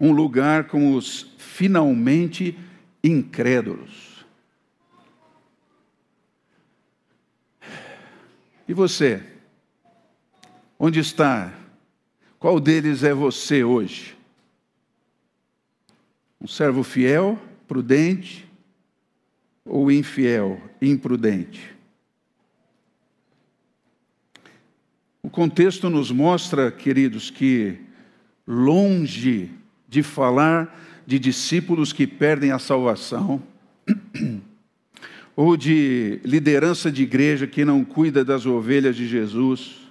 um 0.00 0.12
lugar 0.12 0.64
com 0.64 0.94
os 0.94 1.34
finalmente 1.36 2.56
incrédulos. 3.02 4.24
E 8.68 8.74
você? 8.74 9.22
Onde 10.78 11.00
está? 11.00 11.52
Qual 12.38 12.60
deles 12.60 13.02
é 13.02 13.14
você 13.14 13.64
hoje? 13.64 14.15
Um 16.46 16.48
servo 16.48 16.84
fiel, 16.84 17.36
prudente, 17.66 18.48
ou 19.64 19.90
infiel, 19.90 20.62
imprudente? 20.80 21.74
O 25.20 25.28
contexto 25.28 25.90
nos 25.90 26.12
mostra, 26.12 26.70
queridos, 26.70 27.30
que 27.30 27.80
longe 28.46 29.50
de 29.88 30.04
falar 30.04 31.02
de 31.04 31.18
discípulos 31.18 31.92
que 31.92 32.06
perdem 32.06 32.52
a 32.52 32.60
salvação, 32.60 33.42
ou 35.34 35.56
de 35.56 36.20
liderança 36.24 36.92
de 36.92 37.02
igreja 37.02 37.48
que 37.48 37.64
não 37.64 37.84
cuida 37.84 38.24
das 38.24 38.46
ovelhas 38.46 38.94
de 38.94 39.08
Jesus, 39.08 39.85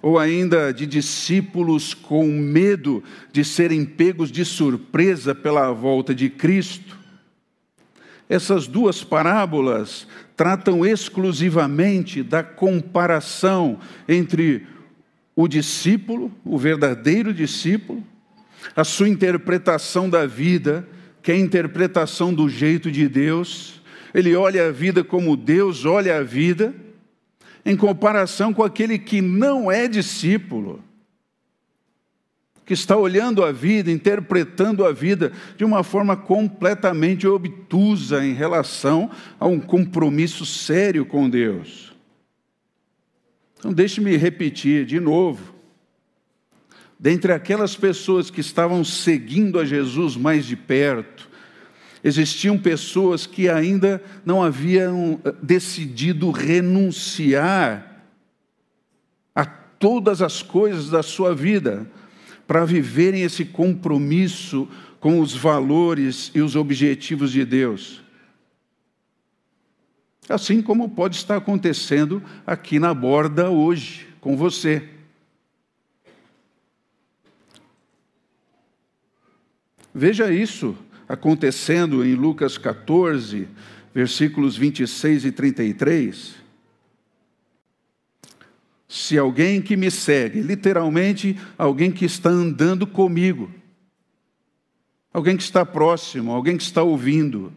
ou 0.00 0.18
ainda 0.18 0.72
de 0.72 0.86
discípulos 0.86 1.92
com 1.94 2.26
medo 2.26 3.02
de 3.32 3.44
serem 3.44 3.84
pegos 3.84 4.30
de 4.30 4.44
surpresa 4.44 5.34
pela 5.34 5.72
volta 5.72 6.14
de 6.14 6.30
Cristo. 6.30 6.96
Essas 8.28 8.66
duas 8.66 9.02
parábolas 9.02 10.06
tratam 10.36 10.86
exclusivamente 10.86 12.22
da 12.22 12.42
comparação 12.42 13.78
entre 14.08 14.66
o 15.34 15.48
discípulo, 15.48 16.30
o 16.44 16.58
verdadeiro 16.58 17.32
discípulo, 17.32 18.04
a 18.76 18.84
sua 18.84 19.08
interpretação 19.08 20.08
da 20.08 20.26
vida, 20.26 20.86
que 21.22 21.32
é 21.32 21.34
a 21.34 21.38
interpretação 21.38 22.32
do 22.32 22.48
jeito 22.48 22.90
de 22.90 23.08
Deus. 23.08 23.80
Ele 24.14 24.34
olha 24.36 24.68
a 24.68 24.72
vida 24.72 25.02
como 25.02 25.36
Deus 25.36 25.84
olha 25.84 26.18
a 26.18 26.22
vida 26.22 26.74
em 27.68 27.76
comparação 27.76 28.54
com 28.54 28.62
aquele 28.62 28.98
que 28.98 29.20
não 29.20 29.70
é 29.70 29.86
discípulo, 29.86 30.82
que 32.64 32.72
está 32.72 32.96
olhando 32.96 33.44
a 33.44 33.52
vida, 33.52 33.90
interpretando 33.90 34.86
a 34.86 34.90
vida 34.90 35.32
de 35.54 35.66
uma 35.66 35.82
forma 35.82 36.16
completamente 36.16 37.26
obtusa 37.26 38.24
em 38.24 38.32
relação 38.32 39.10
a 39.38 39.46
um 39.46 39.60
compromisso 39.60 40.46
sério 40.46 41.04
com 41.04 41.28
Deus. 41.28 41.94
Então, 43.58 43.70
deixe-me 43.70 44.16
repetir 44.16 44.86
de 44.86 44.98
novo. 44.98 45.52
Dentre 46.98 47.34
aquelas 47.34 47.76
pessoas 47.76 48.30
que 48.30 48.40
estavam 48.40 48.82
seguindo 48.82 49.58
a 49.60 49.66
Jesus 49.66 50.16
mais 50.16 50.46
de 50.46 50.56
perto, 50.56 51.27
existiam 52.02 52.58
pessoas 52.58 53.26
que 53.26 53.48
ainda 53.48 54.02
não 54.24 54.42
haviam 54.42 55.20
eh, 55.24 55.34
decidido 55.42 56.30
renunciar 56.30 58.04
a 59.34 59.44
todas 59.44 60.22
as 60.22 60.42
coisas 60.42 60.90
da 60.90 61.02
sua 61.02 61.34
vida 61.34 61.90
para 62.46 62.64
viverem 62.64 63.22
esse 63.22 63.44
compromisso 63.44 64.68
com 65.00 65.20
os 65.20 65.34
valores 65.34 66.30
e 66.34 66.40
os 66.40 66.56
objetivos 66.56 67.30
de 67.30 67.44
Deus. 67.44 68.02
Assim 70.28 70.60
como 70.60 70.90
pode 70.90 71.16
estar 71.16 71.36
acontecendo 71.36 72.22
aqui 72.46 72.78
na 72.78 72.92
borda 72.92 73.48
hoje 73.50 74.06
com 74.20 74.36
você. 74.36 74.88
Veja 79.94 80.30
isso 80.30 80.76
acontecendo 81.08 82.04
em 82.04 82.14
Lucas 82.14 82.58
14, 82.58 83.48
versículos 83.94 84.56
26 84.56 85.24
e 85.24 85.32
33. 85.32 86.34
Se 88.86 89.18
alguém 89.18 89.60
que 89.60 89.76
me 89.76 89.90
segue, 89.90 90.40
literalmente 90.40 91.38
alguém 91.56 91.90
que 91.90 92.04
está 92.04 92.30
andando 92.30 92.86
comigo, 92.86 93.50
alguém 95.12 95.36
que 95.36 95.42
está 95.42 95.64
próximo, 95.64 96.32
alguém 96.32 96.56
que 96.56 96.62
está 96.62 96.82
ouvindo, 96.82 97.52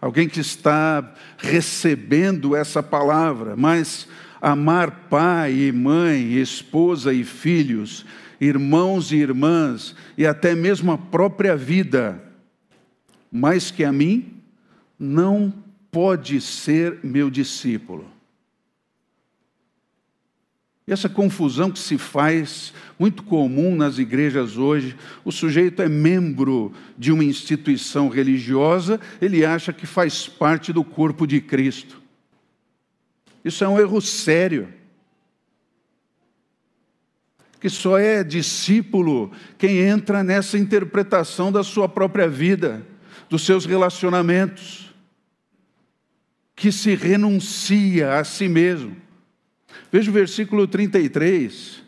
alguém 0.00 0.28
que 0.28 0.40
está 0.40 1.14
recebendo 1.36 2.54
essa 2.54 2.82
palavra, 2.82 3.56
mas 3.56 4.08
amar 4.40 5.08
pai 5.08 5.52
e 5.52 5.72
mãe, 5.72 6.34
esposa 6.34 7.12
e 7.12 7.24
filhos, 7.24 8.06
irmãos 8.40 9.10
e 9.10 9.16
irmãs 9.16 9.96
e 10.16 10.26
até 10.26 10.54
mesmo 10.54 10.92
a 10.92 10.98
própria 10.98 11.56
vida, 11.56 12.22
mais 13.30 13.70
que 13.70 13.84
a 13.84 13.92
mim, 13.92 14.34
não 14.98 15.52
pode 15.90 16.40
ser 16.40 17.00
meu 17.02 17.30
discípulo. 17.30 18.18
E 20.88 20.92
essa 20.92 21.06
confusão 21.06 21.70
que 21.70 21.78
se 21.78 21.98
faz, 21.98 22.72
muito 22.98 23.22
comum 23.22 23.76
nas 23.76 23.98
igrejas 23.98 24.56
hoje, 24.56 24.96
o 25.22 25.30
sujeito 25.30 25.82
é 25.82 25.88
membro 25.88 26.72
de 26.96 27.12
uma 27.12 27.22
instituição 27.22 28.08
religiosa, 28.08 28.98
ele 29.20 29.44
acha 29.44 29.70
que 29.70 29.84
faz 29.86 30.26
parte 30.26 30.72
do 30.72 30.82
corpo 30.82 31.26
de 31.26 31.42
Cristo. 31.42 32.00
Isso 33.44 33.62
é 33.62 33.68
um 33.68 33.78
erro 33.78 34.00
sério. 34.00 34.72
Que 37.60 37.68
só 37.68 37.98
é 37.98 38.24
discípulo 38.24 39.30
quem 39.58 39.80
entra 39.80 40.24
nessa 40.24 40.56
interpretação 40.56 41.52
da 41.52 41.62
sua 41.62 41.86
própria 41.86 42.28
vida, 42.28 42.82
dos 43.28 43.42
seus 43.42 43.66
relacionamentos, 43.66 44.94
que 46.56 46.72
se 46.72 46.94
renuncia 46.94 48.18
a 48.18 48.24
si 48.24 48.48
mesmo 48.48 49.08
Veja 49.90 50.10
o 50.10 50.14
versículo 50.14 50.66
33. 50.66 51.82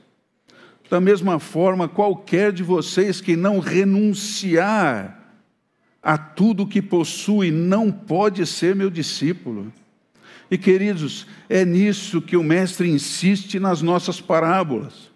Da 0.89 1.01
mesma 1.01 1.39
forma, 1.39 1.89
qualquer 1.89 2.53
de 2.53 2.63
vocês 2.63 3.21
que 3.21 3.37
não 3.37 3.61
renunciar 3.61 5.19
a 6.03 6.17
tudo 6.17 6.67
que 6.67 6.81
possui 6.81 7.51
não 7.51 7.93
pode 7.93 8.45
ser 8.47 8.75
meu 8.75 8.91
discípulo. 8.91 9.73
E 10.51 10.59
queridos, 10.59 11.27
é 11.49 11.65
nisso 11.65 12.21
que 12.21 12.37
o 12.37 12.43
Mestre 12.43 12.91
insiste 12.91 13.61
nas 13.61 13.83
nossas 13.83 14.21
parábolas. 14.21 15.10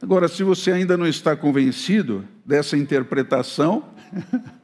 Agora, 0.00 0.28
se 0.28 0.42
você 0.42 0.70
ainda 0.70 0.96
não 0.96 1.06
está 1.06 1.34
convencido 1.34 2.24
dessa 2.44 2.76
interpretação, 2.76 3.84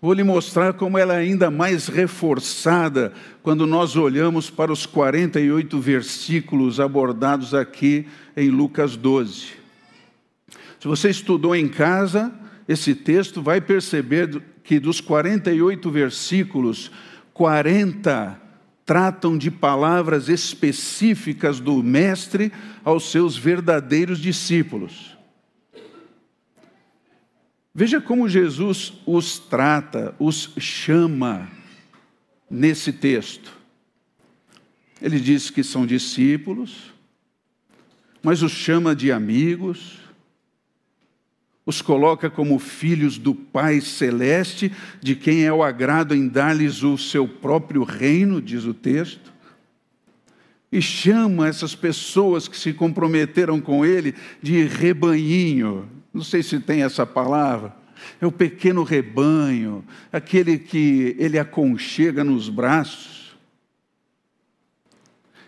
Vou 0.00 0.12
lhe 0.12 0.22
mostrar 0.22 0.74
como 0.74 0.96
ela 0.96 1.14
é 1.14 1.16
ainda 1.16 1.50
mais 1.50 1.88
reforçada 1.88 3.12
quando 3.42 3.66
nós 3.66 3.96
olhamos 3.96 4.48
para 4.48 4.72
os 4.72 4.86
48 4.86 5.80
versículos 5.80 6.78
abordados 6.78 7.52
aqui 7.52 8.06
em 8.36 8.48
Lucas 8.48 8.96
12. 8.96 9.54
Se 10.78 10.86
você 10.86 11.10
estudou 11.10 11.56
em 11.56 11.66
casa 11.66 12.32
esse 12.68 12.94
texto, 12.94 13.42
vai 13.42 13.60
perceber 13.60 14.40
que 14.62 14.78
dos 14.78 15.00
48 15.00 15.90
versículos, 15.90 16.92
40 17.34 18.40
tratam 18.88 19.36
de 19.36 19.50
palavras 19.50 20.30
específicas 20.30 21.60
do 21.60 21.82
Mestre 21.82 22.50
aos 22.82 23.10
seus 23.10 23.36
verdadeiros 23.36 24.18
discípulos. 24.18 25.14
Veja 27.74 28.00
como 28.00 28.30
Jesus 28.30 28.94
os 29.04 29.38
trata, 29.38 30.14
os 30.18 30.54
chama 30.58 31.50
nesse 32.48 32.90
texto. 32.90 33.52
Ele 35.02 35.20
diz 35.20 35.50
que 35.50 35.62
são 35.62 35.84
discípulos, 35.84 36.90
mas 38.22 38.42
os 38.42 38.52
chama 38.52 38.96
de 38.96 39.12
amigos, 39.12 39.98
os 41.68 41.82
coloca 41.82 42.30
como 42.30 42.58
filhos 42.58 43.18
do 43.18 43.34
Pai 43.34 43.82
Celeste, 43.82 44.72
de 45.02 45.14
quem 45.14 45.44
é 45.44 45.52
o 45.52 45.62
agrado 45.62 46.14
em 46.14 46.26
dar-lhes 46.26 46.82
o 46.82 46.96
seu 46.96 47.28
próprio 47.28 47.84
reino, 47.84 48.40
diz 48.40 48.64
o 48.64 48.72
texto. 48.72 49.30
E 50.72 50.80
chama 50.80 51.46
essas 51.46 51.74
pessoas 51.74 52.48
que 52.48 52.56
se 52.56 52.72
comprometeram 52.72 53.60
com 53.60 53.84
ele 53.84 54.14
de 54.40 54.64
rebanhinho, 54.64 55.86
não 56.10 56.22
sei 56.22 56.42
se 56.42 56.58
tem 56.58 56.82
essa 56.84 57.04
palavra, 57.04 57.76
é 58.18 58.26
o 58.26 58.32
pequeno 58.32 58.82
rebanho, 58.82 59.84
aquele 60.10 60.56
que 60.56 61.14
ele 61.18 61.38
aconchega 61.38 62.24
nos 62.24 62.48
braços. 62.48 63.36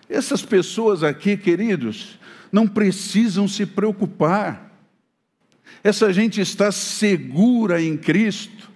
Essas 0.06 0.42
pessoas 0.42 1.02
aqui, 1.02 1.34
queridos, 1.34 2.18
não 2.52 2.68
precisam 2.68 3.48
se 3.48 3.64
preocupar. 3.64 4.69
Essa 5.82 6.12
gente 6.12 6.40
está 6.40 6.70
segura 6.70 7.80
em 7.80 7.96
Cristo. 7.96 8.70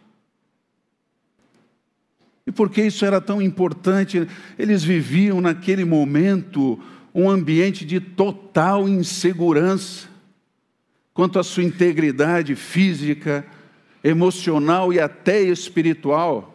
E 2.46 2.52
por 2.52 2.70
que 2.70 2.82
isso 2.82 3.04
era 3.04 3.20
tão 3.20 3.40
importante? 3.40 4.26
Eles 4.58 4.84
viviam 4.84 5.40
naquele 5.40 5.84
momento 5.84 6.78
um 7.14 7.30
ambiente 7.30 7.84
de 7.84 8.00
total 8.00 8.88
insegurança 8.88 10.08
quanto 11.12 11.38
à 11.38 11.44
sua 11.44 11.62
integridade 11.62 12.56
física, 12.56 13.46
emocional 14.02 14.92
e 14.92 14.98
até 14.98 15.40
espiritual. 15.42 16.50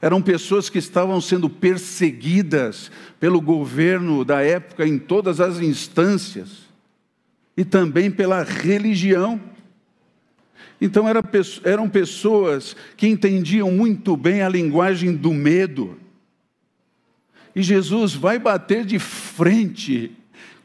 Eram 0.00 0.22
pessoas 0.22 0.68
que 0.68 0.78
estavam 0.78 1.20
sendo 1.20 1.48
perseguidas 1.48 2.90
pelo 3.20 3.40
governo 3.40 4.24
da 4.24 4.40
época 4.42 4.86
em 4.86 4.98
todas 4.98 5.40
as 5.40 5.60
instâncias 5.60 6.71
e 7.56 7.64
também 7.64 8.10
pela 8.10 8.42
religião. 8.42 9.40
Então 10.80 11.04
eram 11.64 11.88
pessoas 11.88 12.76
que 12.96 13.06
entendiam 13.06 13.70
muito 13.70 14.16
bem 14.16 14.42
a 14.42 14.48
linguagem 14.48 15.14
do 15.14 15.32
medo. 15.32 15.98
E 17.54 17.62
Jesus 17.62 18.14
vai 18.14 18.38
bater 18.38 18.84
de 18.84 18.98
frente 18.98 20.10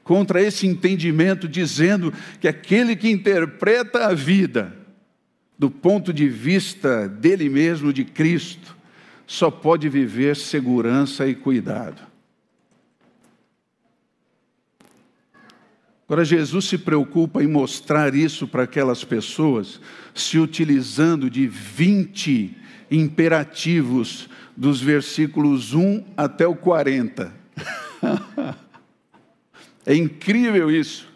contra 0.03 0.41
esse 0.41 0.65
entendimento, 0.65 1.47
dizendo 1.47 2.13
que 2.39 2.47
aquele 2.47 2.95
que 2.95 3.09
interpreta 3.09 4.07
a 4.07 4.13
vida 4.13 4.73
do 5.57 5.69
ponto 5.71 6.13
de 6.13 6.29
vista 6.29 7.09
dele 7.09 7.49
mesmo, 7.49 7.91
de 7.91 8.05
Cristo, 8.05 8.77
só 9.25 9.49
pode 9.49 9.89
viver 9.89 10.35
segurança 10.35 11.27
e 11.27 11.35
cuidado. 11.35 12.01
Agora, 16.07 16.23
Jesus 16.23 16.65
se 16.65 16.77
preocupa 16.77 17.43
em 17.43 17.47
mostrar 17.47 18.15
isso 18.15 18.47
para 18.47 18.63
aquelas 18.63 19.03
pessoas, 19.03 19.81
se 20.15 20.39
utilizando 20.39 21.29
de 21.29 21.45
20 21.45 22.55
imperativos 22.89 24.29
dos 24.55 24.79
versículos 24.79 25.73
1 25.73 26.05
até 26.15 26.47
o 26.47 26.55
40. 26.55 27.33
É 29.89 29.95
incrível 29.95 30.69
isso. 30.69 31.07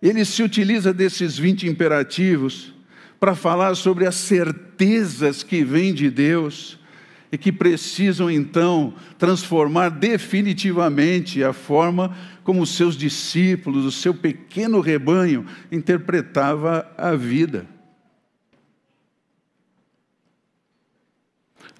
Ele 0.00 0.24
se 0.24 0.44
utiliza 0.44 0.94
desses 0.94 1.36
20 1.36 1.66
imperativos 1.66 2.72
para 3.18 3.34
falar 3.34 3.74
sobre 3.74 4.06
as 4.06 4.14
certezas 4.14 5.42
que 5.42 5.64
vêm 5.64 5.92
de 5.92 6.08
Deus 6.08 6.77
e 7.30 7.36
que 7.36 7.52
precisam 7.52 8.30
então 8.30 8.94
transformar 9.18 9.90
definitivamente 9.90 11.44
a 11.44 11.52
forma 11.52 12.16
como 12.42 12.62
os 12.62 12.70
seus 12.70 12.96
discípulos, 12.96 13.84
o 13.84 13.92
seu 13.92 14.14
pequeno 14.14 14.80
rebanho 14.80 15.44
interpretava 15.70 16.90
a 16.96 17.14
vida. 17.14 17.66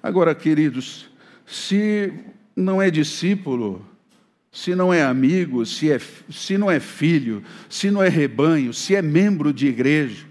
Agora, 0.01 0.33
queridos, 0.33 1.09
se 1.45 2.13
não 2.55 2.81
é 2.81 2.91
discípulo, 2.91 3.85
se 4.51 4.75
não 4.75 4.93
é 4.93 5.03
amigo, 5.03 5.65
se, 5.65 5.91
é, 5.91 5.99
se 6.29 6.57
não 6.57 6.69
é 6.69 6.79
filho, 6.79 7.43
se 7.69 7.91
não 7.91 8.01
é 8.01 8.07
rebanho, 8.07 8.73
se 8.73 8.95
é 8.95 9.01
membro 9.01 9.51
de 9.51 9.67
igreja. 9.67 10.28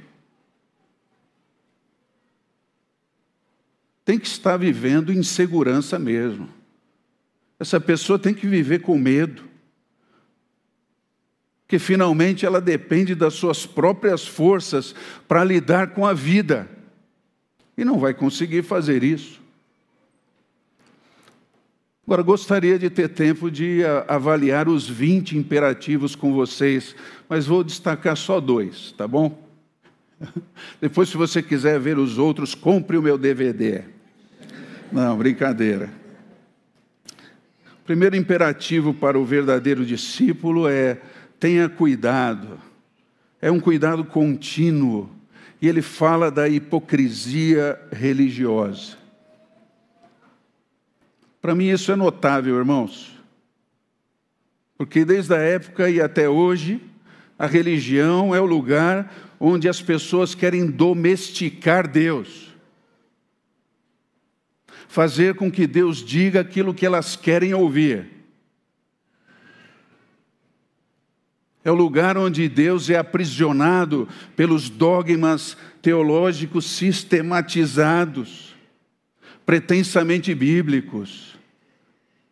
Tem 4.09 4.19
que 4.19 4.27
estar 4.27 4.57
vivendo 4.57 5.13
em 5.13 5.23
segurança 5.23 5.99
mesmo. 5.99 6.49
Essa 7.61 7.79
pessoa 7.79 8.19
tem 8.19 8.33
que 8.33 8.47
viver 8.47 8.81
com 8.81 8.97
medo. 8.97 9.43
Que 11.67 11.79
finalmente 11.79 12.47
ela 12.47 12.59
depende 12.59 13.15
das 13.15 13.35
suas 13.35 13.67
próprias 13.67 14.27
forças 14.27 14.95
para 15.29 15.45
lidar 15.45 15.89
com 15.89 16.07
a 16.07 16.15
vida. 16.15 16.67
E 17.77 17.85
não 17.85 17.99
vai 17.99 18.15
conseguir 18.15 18.63
fazer 18.63 19.05
isso. 19.05 19.43
Agora, 22.07 22.23
gostaria 22.23 22.79
de 22.79 22.89
ter 22.89 23.11
tempo 23.11 23.51
de 23.51 23.83
avaliar 24.09 24.71
os 24.71 24.89
20 24.89 25.37
imperativos 25.37 26.17
com 26.17 26.33
vocês, 26.33 26.97
mas 27.29 27.47
vou 27.47 27.63
destacar 27.63 28.17
só 28.17 28.41
dois, 28.41 28.93
tá 28.93 29.07
bom? 29.07 29.47
Depois, 30.81 31.11
se 31.11 31.17
você 31.19 31.43
quiser 31.43 31.79
ver 31.79 31.99
os 31.99 32.17
outros, 32.17 32.55
compre 32.55 32.97
o 32.97 33.03
meu 33.03 33.19
DVD. 33.19 33.98
Não, 34.91 35.17
brincadeira. 35.17 35.91
O 37.83 37.85
primeiro 37.85 38.17
imperativo 38.17 38.93
para 38.93 39.19
o 39.19 39.25
verdadeiro 39.25 39.85
discípulo 39.85 40.69
é 40.69 40.99
tenha 41.39 41.69
cuidado. 41.69 42.59
É 43.41 43.51
um 43.51 43.61
cuidado 43.61 44.05
contínuo. 44.05 45.11
E 45.61 45.69
ele 45.69 45.83
fala 45.83 46.31
da 46.31 46.49
hipocrisia 46.49 47.79
religiosa. 47.91 48.97
Para 51.41 51.55
mim 51.55 51.69
isso 51.69 51.91
é 51.91 51.97
notável, 51.97 52.57
irmãos. 52.57 53.17
Porque 54.77 55.05
desde 55.05 55.35
a 55.35 55.39
época 55.39 55.91
e 55.91 56.01
até 56.01 56.29
hoje, 56.29 56.81
a 57.39 57.47
religião 57.47 58.35
é 58.35 58.41
o 58.41 58.47
lugar 58.47 59.13
onde 59.41 59.69
as 59.69 59.81
pessoas 59.81 60.35
querem 60.35 60.67
domesticar 60.67 61.89
Deus. 61.89 62.48
Fazer 64.89 65.35
com 65.35 65.51
que 65.51 65.67
Deus 65.67 65.99
diga 65.99 66.41
aquilo 66.41 66.75
que 66.75 66.87
elas 66.87 67.15
querem 67.15 67.53
ouvir. 67.55 68.19
É 71.63 71.71
o 71.71 71.75
lugar 71.75 72.17
onde 72.17 72.49
Deus 72.49 72.89
é 72.89 72.97
aprisionado 72.97 74.09
pelos 74.35 74.71
dogmas 74.71 75.55
teológicos 75.83 76.65
sistematizados, 76.65 78.55
pretensamente 79.45 80.35
bíblicos. 80.35 81.37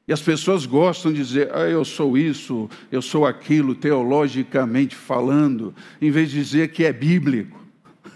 E 0.09 0.13
as 0.13 0.23
pessoas 0.23 0.65
gostam 0.65 1.13
de 1.13 1.19
dizer, 1.19 1.51
ah, 1.53 1.69
eu 1.69 1.85
sou 1.85 2.17
isso, 2.17 2.71
eu 2.91 3.03
sou 3.03 3.27
aquilo, 3.27 3.75
teologicamente 3.75 4.95
falando, 4.95 5.75
em 6.01 6.11
vez 6.11 6.31
de 6.31 6.39
dizer 6.39 6.71
que 6.71 6.85
é 6.85 6.93
bíblico. 6.93 7.63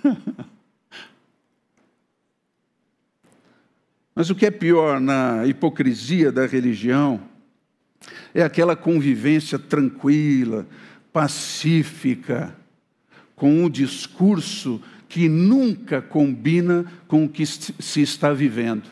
Mas 4.14 4.30
o 4.30 4.34
que 4.34 4.46
é 4.46 4.50
pior 4.50 5.00
na 5.00 5.46
hipocrisia 5.46 6.32
da 6.32 6.46
religião 6.46 7.20
é 8.34 8.42
aquela 8.42 8.74
convivência 8.74 9.58
tranquila, 9.58 10.66
pacífica, 11.12 12.56
com 13.34 13.64
um 13.64 13.70
discurso 13.70 14.80
que 15.08 15.28
nunca 15.28 16.00
combina 16.00 16.84
com 17.08 17.24
o 17.24 17.28
que 17.28 17.44
se 17.46 18.00
está 18.00 18.32
vivendo. 18.32 18.88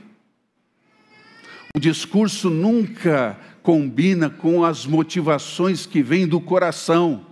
O 1.74 1.78
discurso 1.78 2.50
nunca 2.50 3.38
combina 3.62 4.30
com 4.30 4.64
as 4.64 4.86
motivações 4.86 5.86
que 5.86 6.02
vêm 6.02 6.26
do 6.26 6.40
coração. 6.40 7.26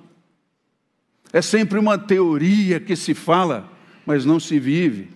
É 1.33 1.42
sempre 1.42 1.79
uma 1.79 1.99
teoria 1.99 2.79
que 2.79 2.94
se 2.94 3.14
fala, 3.14 3.72
mas 4.05 4.25
não 4.25 4.38
se 4.38 4.61
vive. 4.61 5.15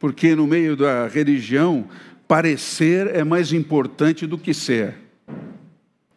Porque 0.00 0.34
no 0.34 0.46
meio 0.46 0.74
da 0.74 1.06
religião, 1.06 1.86
parecer 2.26 3.06
é 3.14 3.22
mais 3.22 3.52
importante 3.52 4.26
do 4.26 4.38
que 4.38 4.54
ser. 4.54 4.94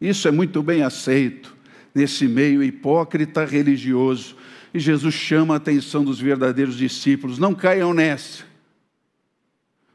Isso 0.00 0.26
é 0.26 0.30
muito 0.30 0.62
bem 0.62 0.82
aceito 0.82 1.54
nesse 1.94 2.26
meio 2.26 2.62
hipócrita 2.62 3.44
religioso. 3.44 4.36
E 4.72 4.80
Jesus 4.80 5.14
chama 5.14 5.54
a 5.54 5.58
atenção 5.58 6.02
dos 6.02 6.18
verdadeiros 6.18 6.76
discípulos: 6.76 7.38
não 7.38 7.54
caiam 7.54 7.94
nessa. 7.94 8.42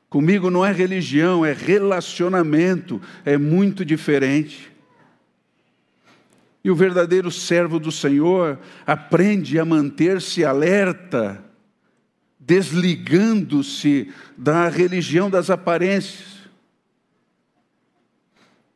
Comigo 0.07 0.49
não 0.49 0.65
é 0.65 0.71
religião, 0.71 1.45
é 1.45 1.51
relacionamento, 1.51 3.01
é 3.25 3.37
muito 3.37 3.83
diferente. 3.83 4.71
E 6.63 6.69
o 6.69 6.75
verdadeiro 6.75 7.31
servo 7.31 7.79
do 7.79 7.91
Senhor 7.91 8.59
aprende 8.85 9.57
a 9.59 9.65
manter-se 9.65 10.43
alerta, 10.45 11.43
desligando-se 12.49 14.11
da 14.35 14.67
religião 14.69 15.29
das 15.29 15.51
aparências 15.51 16.39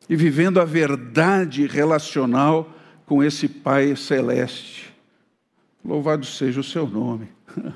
e 0.08 0.14
vivendo 0.14 0.60
a 0.60 0.64
verdade 0.64 1.66
relacional 1.66 2.72
com 3.04 3.20
esse 3.20 3.48
Pai 3.48 3.96
celeste. 3.96 4.94
Louvado 5.84 6.24
seja 6.24 6.60
o 6.60 6.64
seu 6.64 6.86
nome. 6.86 7.26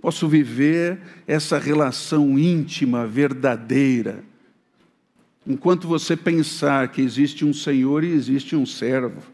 posso 0.00 0.26
viver 0.28 0.98
essa 1.26 1.58
relação 1.58 2.38
íntima, 2.38 3.06
verdadeira. 3.06 4.24
Enquanto 5.46 5.86
você 5.86 6.16
pensar 6.16 6.88
que 6.88 7.02
existe 7.02 7.44
um 7.44 7.52
Senhor 7.52 8.02
e 8.02 8.12
existe 8.12 8.56
um 8.56 8.64
servo. 8.64 9.33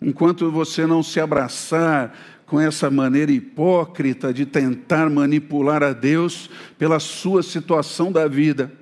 Enquanto 0.00 0.50
você 0.50 0.86
não 0.86 1.02
se 1.02 1.18
abraçar 1.20 2.16
com 2.46 2.60
essa 2.60 2.90
maneira 2.90 3.32
hipócrita 3.32 4.32
de 4.32 4.46
tentar 4.46 5.10
manipular 5.10 5.82
a 5.82 5.92
Deus 5.92 6.48
pela 6.78 7.00
sua 7.00 7.42
situação 7.42 8.12
da 8.12 8.28
vida, 8.28 8.72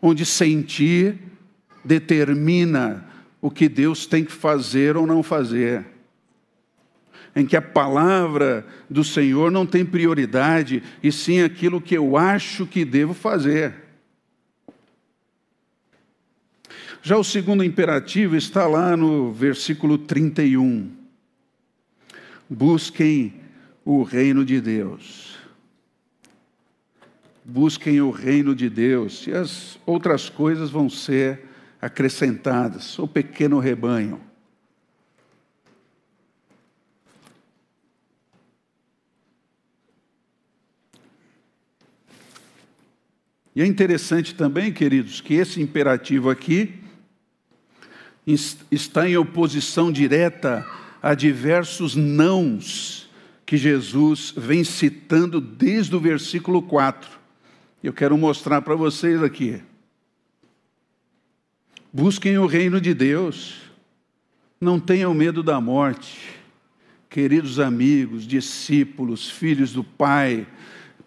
onde 0.00 0.24
sentir 0.24 1.18
determina 1.84 3.04
o 3.40 3.50
que 3.50 3.68
Deus 3.68 4.06
tem 4.06 4.24
que 4.24 4.32
fazer 4.32 4.96
ou 4.96 5.06
não 5.06 5.22
fazer 5.22 5.92
em 7.34 7.46
que 7.46 7.56
a 7.56 7.62
palavra 7.62 8.66
do 8.88 9.02
Senhor 9.02 9.50
não 9.50 9.66
tem 9.66 9.84
prioridade, 9.84 10.82
e 11.02 11.10
sim 11.10 11.40
aquilo 11.40 11.80
que 11.80 11.96
eu 11.96 12.16
acho 12.16 12.66
que 12.66 12.84
devo 12.84 13.14
fazer. 13.14 13.74
Já 17.04 17.16
o 17.16 17.24
segundo 17.24 17.64
imperativo 17.64 18.36
está 18.36 18.64
lá 18.64 18.96
no 18.96 19.32
versículo 19.32 19.98
31. 19.98 20.88
Busquem 22.48 23.34
o 23.84 24.04
reino 24.04 24.44
de 24.44 24.60
Deus. 24.60 25.36
Busquem 27.44 28.00
o 28.00 28.12
reino 28.12 28.54
de 28.54 28.70
Deus, 28.70 29.26
e 29.26 29.32
as 29.32 29.80
outras 29.84 30.28
coisas 30.28 30.70
vão 30.70 30.88
ser 30.88 31.40
acrescentadas. 31.80 32.96
O 33.00 33.08
pequeno 33.08 33.58
rebanho. 33.58 34.20
E 43.56 43.60
é 43.60 43.66
interessante 43.66 44.36
também, 44.36 44.72
queridos, 44.72 45.20
que 45.20 45.34
esse 45.34 45.60
imperativo 45.60 46.30
aqui 46.30 46.81
está 48.26 49.08
em 49.08 49.16
oposição 49.16 49.90
direta 49.90 50.66
a 51.02 51.14
diversos 51.14 51.96
nãos 51.96 53.10
que 53.44 53.56
Jesus 53.56 54.32
vem 54.36 54.64
citando 54.64 55.40
desde 55.40 55.94
o 55.94 56.00
versículo 56.00 56.62
4. 56.62 57.10
Eu 57.82 57.92
quero 57.92 58.16
mostrar 58.16 58.62
para 58.62 58.76
vocês 58.76 59.22
aqui. 59.22 59.60
Busquem 61.92 62.38
o 62.38 62.46
reino 62.46 62.80
de 62.80 62.94
Deus, 62.94 63.60
não 64.58 64.80
tenham 64.80 65.12
medo 65.12 65.42
da 65.42 65.60
morte. 65.60 66.40
Queridos 67.10 67.60
amigos, 67.60 68.26
discípulos, 68.26 69.28
filhos 69.28 69.74
do 69.74 69.84
Pai, 69.84 70.46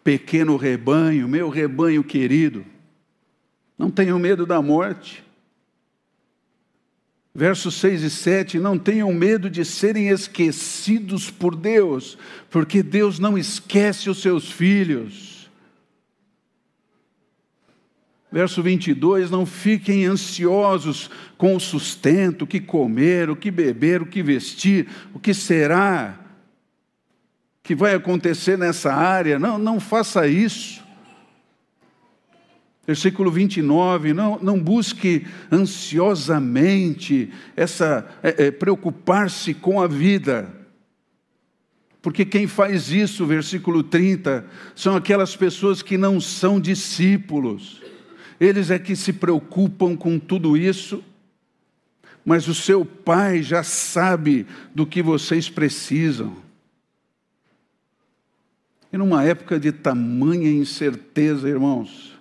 pequeno 0.04 0.56
rebanho, 0.56 1.28
meu 1.28 1.50
rebanho 1.50 2.04
querido, 2.04 2.64
não 3.76 3.90
tenham 3.90 4.20
medo 4.20 4.46
da 4.46 4.62
morte. 4.62 5.25
Versos 7.38 7.76
6 7.76 8.04
e 8.04 8.10
7, 8.10 8.60
não 8.60 8.80
tenham 8.80 9.12
medo 9.12 9.50
de 9.50 9.66
serem 9.66 10.08
esquecidos 10.08 11.30
por 11.30 11.54
Deus, 11.54 12.18
porque 12.50 12.82
Deus 12.82 13.20
não 13.20 13.38
esquece 13.38 14.10
os 14.10 14.22
seus 14.22 14.50
filhos. 14.50 15.52
Verso 18.32 18.64
22, 18.64 19.30
não 19.30 19.46
fiquem 19.46 20.06
ansiosos 20.06 21.10
com 21.38 21.58
o 21.58 21.60
sustento, 21.60 22.44
o 22.44 22.48
que 22.48 22.62
comer, 22.62 23.30
o 23.30 23.36
que 23.36 23.52
beber, 23.52 24.02
o 24.02 24.06
que 24.06 24.24
vestir, 24.24 24.88
o 25.14 25.20
que 25.20 25.34
será 25.34 26.18
que 27.62 27.76
vai 27.76 27.96
acontecer 27.96 28.58
nessa 28.58 28.94
área. 28.94 29.38
Não, 29.38 29.58
não 29.58 29.78
faça 29.82 30.26
isso. 30.26 30.85
Versículo 32.88 33.32
29, 33.32 34.14
não, 34.14 34.38
não 34.40 34.60
busque 34.60 35.26
ansiosamente 35.52 37.32
essa 37.56 38.08
é, 38.22 38.46
é, 38.46 38.52
preocupar-se 38.52 39.56
com 39.56 39.82
a 39.82 39.88
vida. 39.88 40.54
Porque 42.00 42.24
quem 42.24 42.46
faz 42.46 42.92
isso, 42.92 43.26
versículo 43.26 43.82
30, 43.82 44.46
são 44.76 44.96
aquelas 44.96 45.36
pessoas 45.36 45.82
que 45.82 45.98
não 45.98 46.22
são 46.22 46.60
discípulos. 46.60 47.82
Eles 48.40 48.70
é 48.70 48.78
que 48.78 48.96
se 48.96 49.12
preocupam 49.12 49.96
com 49.96 50.20
tudo 50.20 50.56
isso, 50.56 51.04
mas 52.24 52.48
o 52.48 52.54
seu 52.54 52.86
pai 52.86 53.42
já 53.42 53.64
sabe 53.64 54.46
do 54.76 54.86
que 54.86 55.02
vocês 55.02 55.50
precisam. 55.50 56.36
E 58.94 58.98
numa 58.98 59.24
época 59.24 59.60
de 59.60 59.72
tamanha 59.72 60.52
incerteza, 60.52 61.50
irmãos, 61.50 62.15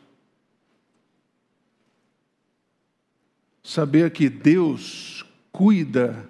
saber 3.65 4.11
que 4.11 4.29
Deus 4.29 5.25
cuida 5.51 6.29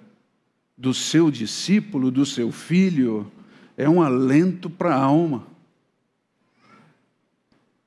do 0.77 0.93
seu 0.93 1.29
discípulo, 1.29 2.09
do 2.09 2.25
seu 2.25 2.51
filho, 2.51 3.29
é 3.77 3.89
um 3.89 4.01
alento 4.01 4.69
para 4.69 4.95
a 4.95 5.03
alma. 5.03 5.45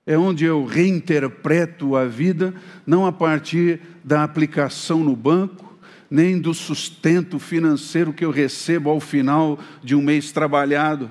É 0.07 0.17
onde 0.17 0.45
eu 0.45 0.65
reinterpreto 0.65 1.97
a 1.97 2.05
vida, 2.05 2.55
não 2.87 3.07
a 3.07 3.13
partir 3.13 3.81
da 4.05 4.23
aplicação 4.23 5.03
no 5.03 5.17
banco, 5.17 5.79
nem 6.11 6.41
do 6.41 6.55
sustento 6.55 7.39
financeiro 7.39 8.13
que 8.13 8.25
eu 8.25 8.31
recebo 8.31 8.89
ao 8.91 9.01
final 9.01 9.59
de 9.83 9.95
um 9.95 10.03
mês 10.03 10.33
trabalhado. 10.33 11.11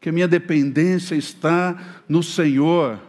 Que 0.00 0.10
a 0.10 0.12
minha 0.12 0.28
dependência 0.28 1.14
está 1.14 2.02
no 2.06 2.22
Senhor. 2.22 3.00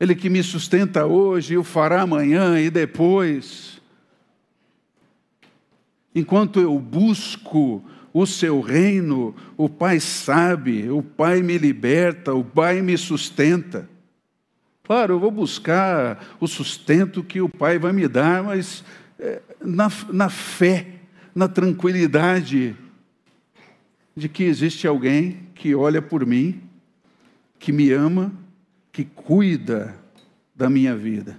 Ele 0.00 0.14
que 0.14 0.30
me 0.30 0.42
sustenta 0.42 1.04
hoje 1.04 1.52
e 1.52 1.58
o 1.58 1.62
fará 1.62 2.00
amanhã 2.00 2.58
e 2.58 2.70
depois. 2.70 3.82
Enquanto 6.14 6.58
eu 6.58 6.78
busco 6.78 7.84
o 8.12 8.26
seu 8.26 8.62
reino, 8.62 9.36
o 9.58 9.68
Pai 9.68 10.00
sabe, 10.00 10.90
o 10.90 11.02
Pai 11.02 11.42
me 11.42 11.58
liberta, 11.58 12.32
o 12.32 12.42
Pai 12.42 12.80
me 12.80 12.96
sustenta. 12.96 13.88
Claro, 14.82 15.14
eu 15.14 15.20
vou 15.20 15.30
buscar 15.30 16.36
o 16.40 16.48
sustento 16.48 17.22
que 17.22 17.42
o 17.42 17.48
Pai 17.48 17.78
vai 17.78 17.92
me 17.92 18.08
dar, 18.08 18.42
mas 18.42 18.82
é, 19.18 19.42
na, 19.60 19.88
na 20.10 20.30
fé, 20.30 20.86
na 21.34 21.46
tranquilidade 21.46 22.74
de 24.16 24.28
que 24.28 24.44
existe 24.44 24.86
alguém 24.86 25.40
que 25.54 25.74
olha 25.74 26.00
por 26.00 26.26
mim, 26.26 26.62
que 27.58 27.70
me 27.70 27.92
ama, 27.92 28.32
que 28.92 29.04
cuida 29.04 29.94
da 30.54 30.68
minha 30.68 30.96
vida. 30.96 31.38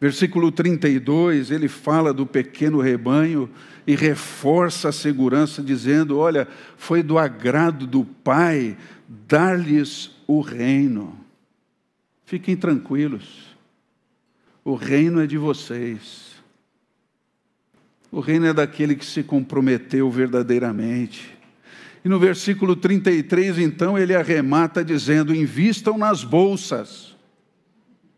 Versículo 0.00 0.50
32, 0.50 1.52
ele 1.52 1.68
fala 1.68 2.12
do 2.12 2.26
pequeno 2.26 2.80
rebanho 2.80 3.48
e 3.86 3.94
reforça 3.94 4.88
a 4.88 4.92
segurança, 4.92 5.62
dizendo: 5.62 6.18
Olha, 6.18 6.48
foi 6.76 7.04
do 7.04 7.18
agrado 7.18 7.86
do 7.86 8.04
Pai 8.04 8.76
dar-lhes 9.06 10.10
o 10.26 10.40
reino. 10.40 11.16
Fiquem 12.24 12.56
tranquilos. 12.56 13.56
O 14.64 14.74
reino 14.74 15.20
é 15.20 15.26
de 15.26 15.38
vocês. 15.38 16.32
O 18.10 18.20
reino 18.20 18.46
é 18.46 18.52
daquele 18.52 18.94
que 18.94 19.04
se 19.04 19.22
comprometeu 19.22 20.10
verdadeiramente. 20.10 21.31
E 22.04 22.08
no 22.08 22.18
versículo 22.18 22.74
33, 22.74 23.58
então, 23.58 23.96
ele 23.96 24.14
arremata 24.14 24.84
dizendo: 24.84 25.34
Invistam 25.34 25.96
nas 25.96 26.24
bolsas. 26.24 27.16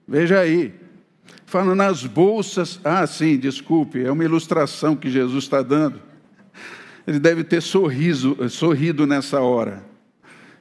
Veja 0.07 0.41
aí. 0.41 0.75
Fala 1.47 1.75
nas 1.75 2.05
bolsas. 2.05 2.81
Ah, 2.83 3.07
sim, 3.07 3.39
desculpe, 3.39 4.03
é 4.03 4.11
uma 4.11 4.25
ilustração 4.25 4.97
que 4.97 5.11
Jesus 5.11 5.45
está 5.45 5.63
dando. 5.63 6.01
Ele 7.07 7.19
deve 7.19 7.45
ter 7.45 7.61
sorriso, 7.61 8.37
sorrido 8.49 9.07
nessa 9.07 9.41
hora. 9.41 9.85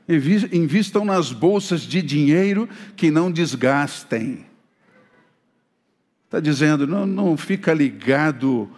Invistam 0.07 1.05
nas 1.05 1.31
bolsas 1.31 1.81
de 1.81 2.01
dinheiro 2.01 2.67
que 2.95 3.09
não 3.09 3.31
desgastem. 3.31 4.45
Está 6.25 6.39
dizendo, 6.39 6.85
não, 6.85 7.05
não 7.05 7.37
fica 7.37 7.73
ligado 7.73 8.69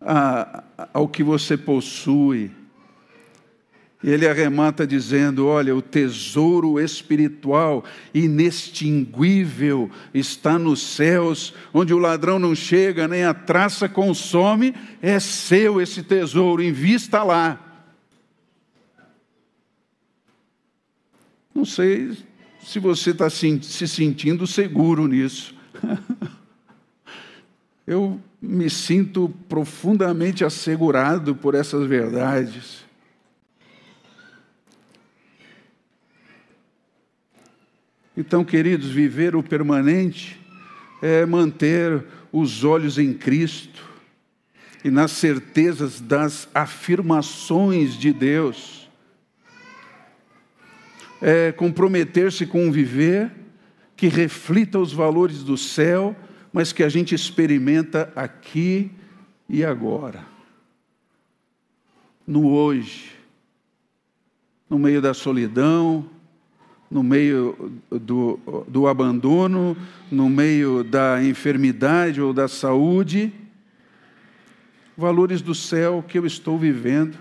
a, 0.00 0.64
ao 0.92 1.06
que 1.06 1.22
você 1.22 1.56
possui. 1.56 2.50
E 4.04 4.10
ele 4.10 4.28
arremata 4.28 4.86
dizendo: 4.86 5.46
Olha, 5.46 5.74
o 5.74 5.80
tesouro 5.80 6.78
espiritual 6.78 7.82
inextinguível 8.12 9.90
está 10.12 10.58
nos 10.58 10.82
céus, 10.82 11.54
onde 11.72 11.94
o 11.94 11.98
ladrão 11.98 12.38
não 12.38 12.54
chega, 12.54 13.08
nem 13.08 13.24
a 13.24 13.32
traça 13.32 13.88
consome, 13.88 14.74
é 15.00 15.18
seu 15.18 15.80
esse 15.80 16.02
tesouro, 16.02 16.62
invista 16.62 17.22
lá. 17.22 17.58
Não 21.54 21.64
sei 21.64 22.14
se 22.62 22.78
você 22.78 23.12
está 23.12 23.30
se 23.30 23.88
sentindo 23.88 24.46
seguro 24.46 25.06
nisso. 25.06 25.54
Eu 27.86 28.20
me 28.40 28.68
sinto 28.68 29.32
profundamente 29.48 30.44
assegurado 30.44 31.34
por 31.34 31.54
essas 31.54 31.86
verdades. 31.86 32.83
Então, 38.16 38.44
queridos, 38.44 38.90
viver 38.90 39.34
o 39.34 39.42
permanente 39.42 40.40
é 41.02 41.26
manter 41.26 42.04
os 42.32 42.64
olhos 42.64 42.98
em 42.98 43.12
Cristo 43.12 43.82
e 44.84 44.90
nas 44.90 45.10
certezas 45.12 46.00
das 46.00 46.48
afirmações 46.54 47.98
de 47.98 48.12
Deus 48.12 48.84
é, 51.20 51.52
comprometer-se 51.52 52.44
com 52.44 52.66
um 52.66 52.70
viver 52.70 53.32
que 53.96 54.08
reflita 54.08 54.78
os 54.78 54.92
valores 54.92 55.42
do 55.42 55.56
céu, 55.56 56.14
mas 56.52 56.70
que 56.70 56.82
a 56.82 56.88
gente 56.90 57.14
experimenta 57.14 58.12
aqui 58.14 58.90
e 59.48 59.64
agora. 59.64 60.22
No 62.26 62.50
hoje, 62.50 63.12
no 64.68 64.78
meio 64.78 65.00
da 65.00 65.14
solidão, 65.14 66.10
no 66.94 67.02
meio 67.02 67.72
do, 67.90 68.64
do 68.66 68.86
abandono, 68.86 69.76
no 70.10 70.30
meio 70.30 70.82
da 70.82 71.22
enfermidade 71.22 72.22
ou 72.22 72.32
da 72.32 72.48
saúde, 72.48 73.30
valores 74.96 75.42
do 75.42 75.54
céu 75.54 76.02
que 76.06 76.16
eu 76.16 76.24
estou 76.24 76.58
vivendo 76.58 77.18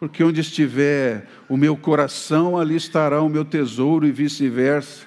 porque 0.00 0.24
onde 0.24 0.40
estiver 0.40 1.28
o 1.46 1.58
meu 1.58 1.76
coração, 1.76 2.56
ali 2.56 2.74
estará 2.74 3.20
o 3.20 3.28
meu 3.28 3.44
tesouro 3.44 4.06
e 4.06 4.10
vice-versa. 4.10 5.06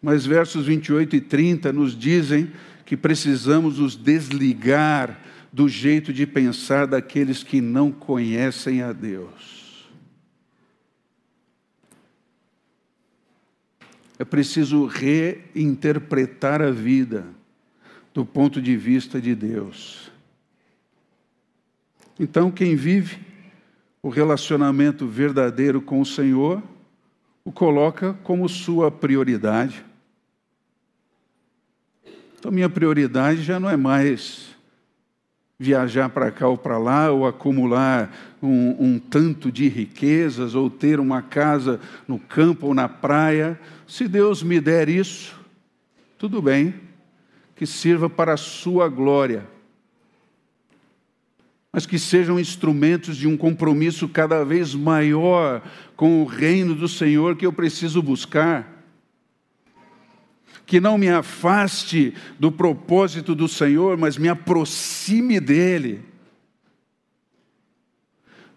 Mas 0.00 0.24
versos 0.24 0.64
28 0.64 1.16
e 1.16 1.20
30 1.20 1.70
nos 1.70 1.94
dizem 1.94 2.50
que 2.86 2.96
precisamos 2.96 3.78
nos 3.78 3.94
desligar 3.94 5.20
do 5.52 5.68
jeito 5.68 6.14
de 6.14 6.26
pensar 6.26 6.86
daqueles 6.86 7.42
que 7.42 7.60
não 7.60 7.92
conhecem 7.92 8.80
a 8.80 8.90
Deus. 8.90 9.53
É 14.24 14.26
preciso 14.26 14.86
reinterpretar 14.86 16.62
a 16.62 16.70
vida 16.70 17.26
do 18.14 18.24
ponto 18.24 18.58
de 18.58 18.74
vista 18.74 19.20
de 19.20 19.34
Deus. 19.34 20.10
Então, 22.18 22.50
quem 22.50 22.74
vive 22.74 23.18
o 24.02 24.08
relacionamento 24.08 25.06
verdadeiro 25.06 25.82
com 25.82 26.00
o 26.00 26.06
Senhor, 26.06 26.62
o 27.44 27.52
coloca 27.52 28.14
como 28.22 28.48
sua 28.48 28.90
prioridade. 28.90 29.84
Então, 32.38 32.50
minha 32.50 32.70
prioridade 32.70 33.42
já 33.42 33.60
não 33.60 33.68
é 33.68 33.76
mais 33.76 34.53
viajar 35.58 36.08
para 36.08 36.30
cá 36.30 36.48
ou 36.48 36.58
para 36.58 36.78
lá, 36.78 37.10
ou 37.10 37.26
acumular 37.26 38.36
um, 38.42 38.76
um, 38.78 38.98
tanto 38.98 39.50
de 39.50 39.68
riquezas, 39.68 40.54
ou 40.54 40.68
ter 40.68 41.00
uma 41.00 41.22
casa 41.22 41.80
no 42.06 42.18
campo 42.18 42.66
ou 42.66 42.74
na 42.74 42.88
praia. 42.88 43.58
Se 43.86 44.08
Deus 44.08 44.42
me 44.42 44.60
der 44.60 44.88
isso, 44.88 45.38
tudo 46.18 46.42
bem, 46.42 46.74
que 47.54 47.66
sirva 47.66 48.10
para 48.10 48.34
a 48.34 48.38
sua 48.38 48.88
glória 48.88 49.54
mas 51.74 51.86
que 51.86 51.98
sejam 51.98 52.38
instrumentos 52.38 53.16
de 53.16 53.26
um 53.26 53.36
compromisso 53.36 54.08
cada 54.08 54.44
vez 54.44 54.76
maior 54.76 55.60
com 55.96 56.22
o 56.22 56.24
reino 56.24 56.72
do 56.72 56.86
Senhor 56.86 57.34
que 57.34 57.44
eu 57.44 57.52
preciso 57.52 58.00
buscar. 58.00 58.73
Que 60.66 60.80
não 60.80 60.96
me 60.96 61.08
afaste 61.08 62.14
do 62.38 62.50
propósito 62.50 63.34
do 63.34 63.48
Senhor, 63.48 63.96
mas 63.96 64.16
me 64.16 64.28
aproxime 64.28 65.38
dele. 65.40 66.02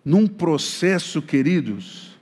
Num 0.03 0.26
processo, 0.26 1.22
queridos, 1.22 2.18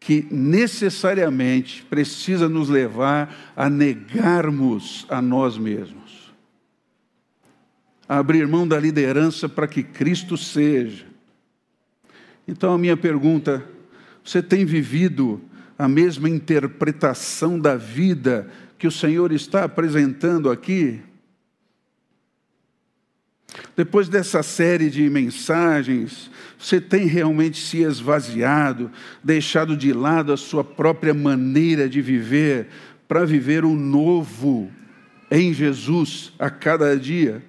que 0.00 0.26
necessariamente 0.30 1.84
precisa 1.84 2.48
nos 2.48 2.68
levar 2.68 3.52
a 3.54 3.70
negarmos 3.70 5.06
a 5.08 5.22
nós 5.22 5.56
mesmos 5.56 6.10
a 8.10 8.18
abrir 8.18 8.44
mão 8.48 8.66
da 8.66 8.76
liderança 8.76 9.48
para 9.48 9.68
que 9.68 9.84
Cristo 9.84 10.36
seja. 10.36 11.06
Então, 12.48 12.74
a 12.74 12.78
minha 12.78 12.96
pergunta: 12.96 13.64
você 14.24 14.42
tem 14.42 14.64
vivido 14.64 15.40
a 15.78 15.86
mesma 15.86 16.28
interpretação 16.28 17.56
da 17.56 17.76
vida 17.76 18.50
que 18.80 18.86
o 18.86 18.90
Senhor 18.90 19.30
está 19.30 19.64
apresentando 19.64 20.50
aqui? 20.50 21.02
Depois 23.76 24.08
dessa 24.08 24.42
série 24.42 24.88
de 24.88 25.10
mensagens, 25.10 26.30
você 26.58 26.80
tem 26.80 27.04
realmente 27.06 27.60
se 27.60 27.82
esvaziado, 27.82 28.90
deixado 29.22 29.76
de 29.76 29.92
lado 29.92 30.32
a 30.32 30.36
sua 30.36 30.64
própria 30.64 31.12
maneira 31.12 31.90
de 31.90 32.00
viver 32.00 32.68
para 33.06 33.26
viver 33.26 33.66
o 33.66 33.74
novo 33.74 34.72
em 35.30 35.52
Jesus 35.52 36.32
a 36.38 36.48
cada 36.48 36.98
dia? 36.98 37.44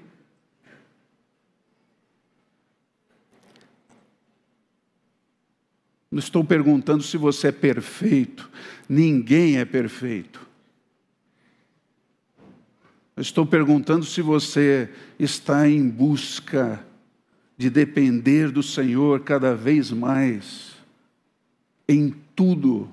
Não 6.12 6.20
estou 6.20 6.44
perguntando 6.44 7.02
se 7.02 7.16
você 7.16 7.48
é 7.48 7.52
perfeito. 7.54 8.50
Ninguém 8.90 9.60
é 9.60 9.64
perfeito. 9.64 10.41
Estou 13.22 13.46
perguntando 13.46 14.04
se 14.04 14.22
você 14.22 14.90
está 15.20 15.70
em 15.70 15.88
busca 15.88 16.84
de 17.58 17.70
depender 17.70 18.50
do 18.50 18.64
Senhor 18.64 19.20
cada 19.22 19.56
vez 19.56 19.92
mais, 19.92 20.72
em 21.88 22.14
tudo. 22.36 22.90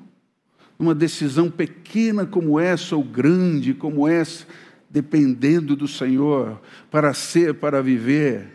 Uma 0.79 0.95
decisão 0.95 1.51
pequena 1.51 2.27
como 2.27 2.61
essa 2.61 2.95
ou 2.95 3.03
grande 3.03 3.73
como 3.73 4.07
essa, 4.07 4.47
dependendo 4.91 5.75
do 5.75 5.89
Senhor 5.89 6.61
para 6.91 7.15
ser, 7.15 7.55
para 7.55 7.83
viver. 7.83 8.49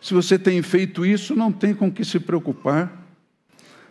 Se 0.00 0.14
você 0.14 0.38
tem 0.38 0.62
feito 0.62 1.04
isso, 1.04 1.34
não 1.34 1.50
tem 1.50 1.74
com 1.74 1.90
que 1.90 2.04
se 2.04 2.20
preocupar 2.20 3.06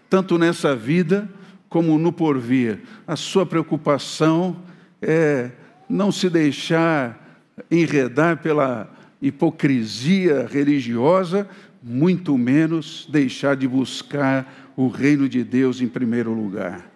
tanto 0.09 0.37
nessa 0.37 0.75
vida 0.75 1.29
como 1.67 1.97
no 1.97 2.13
porvir. 2.13 2.79
A 3.05 3.15
sua 3.15 3.45
preocupação 3.45 4.63
é 5.01 5.51
não 5.89 6.11
se 6.11 6.29
deixar 6.29 7.41
enredar 7.69 8.37
pela 8.37 8.93
hipocrisia 9.21 10.45
religiosa, 10.45 11.49
muito 11.81 12.37
menos 12.37 13.07
deixar 13.09 13.55
de 13.55 13.67
buscar 13.67 14.71
o 14.75 14.87
reino 14.87 15.27
de 15.27 15.43
Deus 15.43 15.81
em 15.81 15.87
primeiro 15.87 16.33
lugar. 16.33 16.91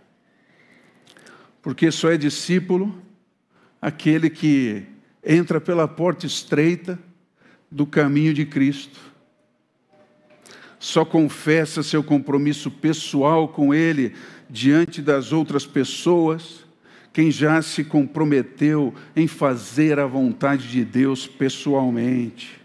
Porque 1.62 1.92
só 1.92 2.12
é 2.12 2.18
discípulo 2.18 2.96
aquele 3.82 4.30
que 4.30 4.84
entra 5.24 5.62
pela 5.62 5.88
porta 5.88 6.26
estreita 6.26 7.00
do 7.72 7.86
caminho 7.86 8.34
de 8.34 8.46
Cristo 8.46 9.12
só 10.82 11.06
confessa 11.06 11.84
seu 11.84 12.04
compromisso 12.04 12.72
pessoal 12.72 13.48
com 13.48 13.72
Ele 13.72 14.16
diante 14.50 15.00
das 15.00 15.32
outras 15.32 15.64
pessoas, 15.64 16.61
quem 17.14 17.30
já 17.30 17.62
se 17.62 17.84
comprometeu 17.84 18.94
em 19.16 19.28
fazer 19.28 20.00
a 20.00 20.06
vontade 20.06 20.70
de 20.70 20.86
Deus 20.86 21.28
pessoalmente. 21.28 22.62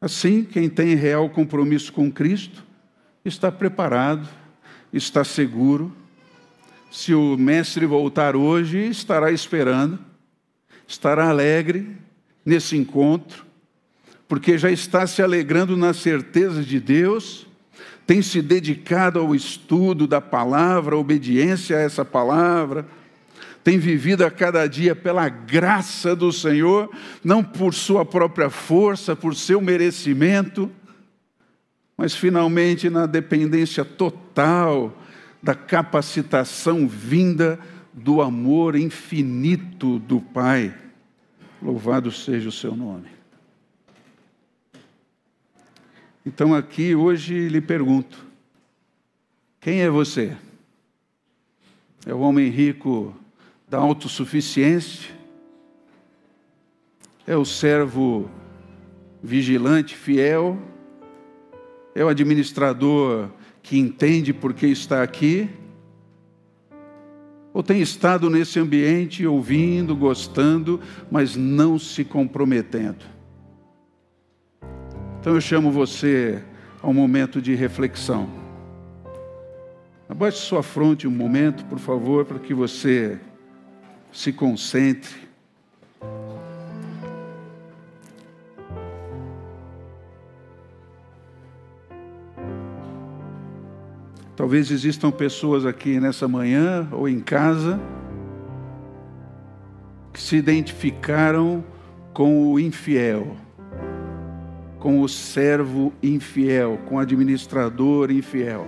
Assim, 0.00 0.44
quem 0.44 0.68
tem 0.68 0.94
real 0.94 1.30
compromisso 1.30 1.92
com 1.92 2.12
Cristo 2.12 2.62
está 3.24 3.50
preparado, 3.50 4.28
está 4.92 5.24
seguro. 5.24 5.94
Se 6.90 7.14
o 7.14 7.36
Mestre 7.36 7.86
voltar 7.86 8.36
hoje, 8.36 8.78
estará 8.88 9.32
esperando, 9.32 9.98
estará 10.86 11.28
alegre 11.28 11.96
nesse 12.44 12.76
encontro, 12.76 13.44
porque 14.28 14.58
já 14.58 14.70
está 14.70 15.06
se 15.06 15.22
alegrando 15.22 15.76
na 15.76 15.92
certeza 15.92 16.62
de 16.62 16.78
Deus, 16.78 17.45
tem 18.06 18.22
se 18.22 18.40
dedicado 18.40 19.18
ao 19.18 19.34
estudo 19.34 20.06
da 20.06 20.20
palavra, 20.20 20.96
obediência 20.96 21.76
a 21.76 21.80
essa 21.80 22.04
palavra, 22.04 22.86
tem 23.64 23.78
vivido 23.78 24.24
a 24.24 24.30
cada 24.30 24.64
dia 24.68 24.94
pela 24.94 25.28
graça 25.28 26.14
do 26.14 26.30
Senhor, 26.30 26.88
não 27.24 27.42
por 27.42 27.74
sua 27.74 28.04
própria 28.04 28.48
força, 28.48 29.16
por 29.16 29.34
seu 29.34 29.60
merecimento, 29.60 30.70
mas 31.96 32.14
finalmente 32.14 32.88
na 32.88 33.06
dependência 33.06 33.84
total 33.84 34.96
da 35.42 35.54
capacitação 35.54 36.86
vinda 36.86 37.58
do 37.92 38.22
amor 38.22 38.76
infinito 38.76 39.98
do 39.98 40.20
Pai. 40.20 40.72
Louvado 41.60 42.12
seja 42.12 42.48
o 42.48 42.52
seu 42.52 42.76
nome. 42.76 43.15
Então 46.26 46.52
aqui 46.52 46.92
hoje 46.92 47.48
lhe 47.48 47.60
pergunto: 47.60 48.26
quem 49.60 49.82
é 49.82 49.88
você? 49.88 50.36
É 52.04 52.12
o 52.12 52.18
homem 52.18 52.50
rico 52.50 53.14
da 53.68 53.78
autossuficiência? 53.78 55.14
É 57.24 57.36
o 57.36 57.44
servo 57.44 58.28
vigilante, 59.22 59.94
fiel? 59.94 60.58
É 61.94 62.04
o 62.04 62.08
administrador 62.08 63.30
que 63.62 63.78
entende 63.78 64.32
por 64.32 64.52
que 64.52 64.66
está 64.66 65.04
aqui? 65.04 65.48
Ou 67.54 67.62
tem 67.62 67.80
estado 67.80 68.28
nesse 68.28 68.58
ambiente 68.58 69.24
ouvindo, 69.26 69.96
gostando, 69.96 70.80
mas 71.08 71.36
não 71.36 71.78
se 71.78 72.04
comprometendo? 72.04 73.15
Então 75.26 75.34
eu 75.34 75.40
chamo 75.40 75.72
você 75.72 76.40
a 76.80 76.86
um 76.86 76.92
momento 76.92 77.42
de 77.42 77.52
reflexão. 77.56 78.30
Abaixe 80.08 80.38
sua 80.38 80.62
fronte 80.62 81.08
um 81.08 81.10
momento, 81.10 81.64
por 81.64 81.80
favor, 81.80 82.24
para 82.24 82.38
que 82.38 82.54
você 82.54 83.18
se 84.12 84.32
concentre. 84.32 85.12
Talvez 94.36 94.70
existam 94.70 95.10
pessoas 95.10 95.66
aqui 95.66 95.98
nessa 95.98 96.28
manhã 96.28 96.88
ou 96.92 97.08
em 97.08 97.18
casa 97.18 97.80
que 100.12 100.22
se 100.22 100.36
identificaram 100.36 101.64
com 102.12 102.52
o 102.52 102.60
infiel 102.60 103.36
com 104.78 105.00
o 105.00 105.08
servo 105.08 105.92
infiel, 106.02 106.78
com 106.86 106.96
o 106.96 106.98
administrador 106.98 108.10
infiel. 108.10 108.66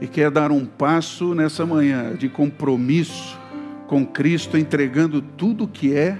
E 0.00 0.06
quer 0.06 0.30
dar 0.30 0.50
um 0.50 0.64
passo 0.64 1.34
nessa 1.34 1.64
manhã 1.64 2.14
de 2.14 2.28
compromisso 2.28 3.38
com 3.86 4.04
Cristo, 4.06 4.58
entregando 4.58 5.22
tudo 5.22 5.64
o 5.64 5.68
que 5.68 5.94
é, 5.94 6.18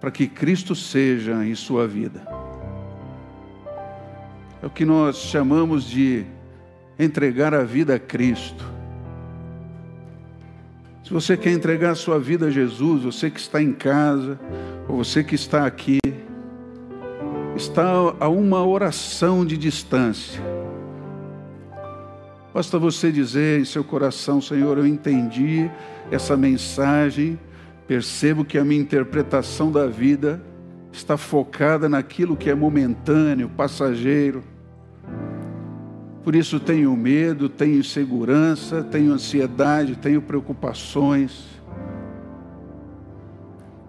para 0.00 0.10
que 0.10 0.26
Cristo 0.26 0.74
seja 0.74 1.44
em 1.44 1.54
sua 1.54 1.86
vida. 1.86 2.26
É 4.62 4.66
o 4.66 4.70
que 4.70 4.84
nós 4.84 5.16
chamamos 5.16 5.84
de 5.84 6.24
entregar 6.98 7.54
a 7.54 7.64
vida 7.64 7.94
a 7.94 7.98
Cristo. 7.98 8.64
Se 11.04 11.12
você 11.12 11.36
quer 11.36 11.52
entregar 11.52 11.90
a 11.90 11.94
sua 11.94 12.18
vida 12.18 12.46
a 12.46 12.50
Jesus, 12.50 13.02
você 13.02 13.30
que 13.30 13.40
está 13.40 13.60
em 13.60 13.72
casa, 13.72 14.38
ou 14.88 14.98
você 14.98 15.24
que 15.24 15.34
está 15.34 15.66
aqui, 15.66 15.98
está 17.62 18.14
a 18.18 18.28
uma 18.28 18.66
oração 18.66 19.46
de 19.46 19.56
distância. 19.56 20.42
Basta 22.52 22.78
você 22.78 23.10
dizer 23.12 23.60
em 23.60 23.64
seu 23.64 23.84
coração, 23.84 24.40
Senhor, 24.40 24.78
eu 24.78 24.86
entendi 24.86 25.70
essa 26.10 26.36
mensagem, 26.36 27.38
percebo 27.86 28.44
que 28.44 28.58
a 28.58 28.64
minha 28.64 28.80
interpretação 28.80 29.70
da 29.70 29.86
vida 29.86 30.42
está 30.92 31.16
focada 31.16 31.88
naquilo 31.88 32.36
que 32.36 32.50
é 32.50 32.54
momentâneo, 32.54 33.48
passageiro. 33.48 34.42
Por 36.24 36.34
isso 36.34 36.58
tenho 36.60 36.94
medo, 36.96 37.48
tenho 37.48 37.78
insegurança, 37.78 38.82
tenho 38.82 39.12
ansiedade, 39.12 39.96
tenho 39.96 40.20
preocupações. 40.20 41.61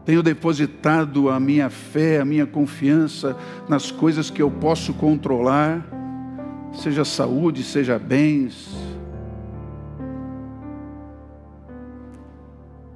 Tenho 0.05 0.21
depositado 0.21 1.29
a 1.29 1.39
minha 1.39 1.69
fé, 1.69 2.19
a 2.19 2.25
minha 2.25 2.45
confiança 2.45 3.37
nas 3.69 3.89
coisas 3.89 4.29
que 4.29 4.41
eu 4.41 4.51
posso 4.51 4.93
controlar, 4.93 5.85
seja 6.73 7.05
saúde, 7.05 7.63
seja 7.63 7.97
bens. 7.97 8.75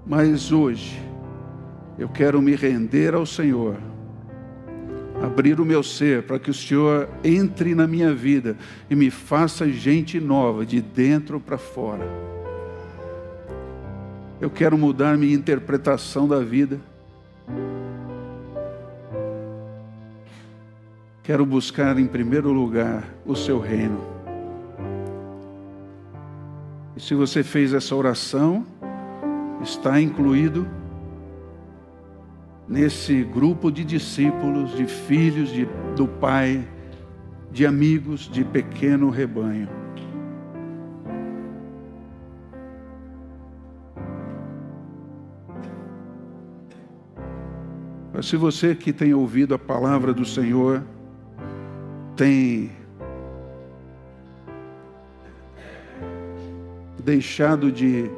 Mas 0.05 0.51
hoje, 0.51 1.01
eu 1.97 2.09
quero 2.09 2.41
me 2.41 2.55
render 2.55 3.13
ao 3.13 3.25
Senhor, 3.25 3.77
abrir 5.23 5.61
o 5.61 5.65
meu 5.65 5.83
ser 5.83 6.23
para 6.23 6.37
que 6.37 6.51
o 6.51 6.53
Senhor 6.53 7.09
entre 7.23 7.73
na 7.73 7.87
minha 7.87 8.13
vida 8.13 8.57
e 8.89 8.95
me 8.95 9.09
faça 9.09 9.69
gente 9.69 10.19
nova, 10.19 10.65
de 10.65 10.81
dentro 10.81 11.39
para 11.39 11.57
fora. 11.57 12.05
Eu 14.39 14.49
quero 14.49 14.77
mudar 14.77 15.17
minha 15.17 15.33
interpretação 15.33 16.27
da 16.27 16.39
vida. 16.39 16.79
Quero 21.23 21.45
buscar 21.45 21.99
em 21.99 22.07
primeiro 22.07 22.51
lugar 22.51 23.03
o 23.25 23.35
seu 23.35 23.59
reino. 23.59 23.99
E 26.95 27.01
se 27.01 27.13
você 27.13 27.43
fez 27.43 27.73
essa 27.73 27.93
oração, 27.95 28.65
está 29.61 29.99
incluído 29.99 30.67
nesse 32.67 33.23
grupo 33.23 33.71
de 33.71 33.83
discípulos, 33.83 34.75
de 34.75 34.85
filhos 34.85 35.49
de, 35.49 35.67
do 35.95 36.07
Pai, 36.07 36.67
de 37.51 37.65
amigos 37.65 38.29
de 38.29 38.43
pequeno 38.43 39.09
rebanho. 39.09 39.86
Se 48.21 48.35
você 48.35 48.73
que 48.73 48.91
tem 48.91 49.13
ouvido 49.13 49.53
a 49.53 49.59
palavra 49.59 50.13
do 50.13 50.25
Senhor, 50.25 50.83
tem 52.15 52.71
deixado 57.03 57.71
de 57.71 58.09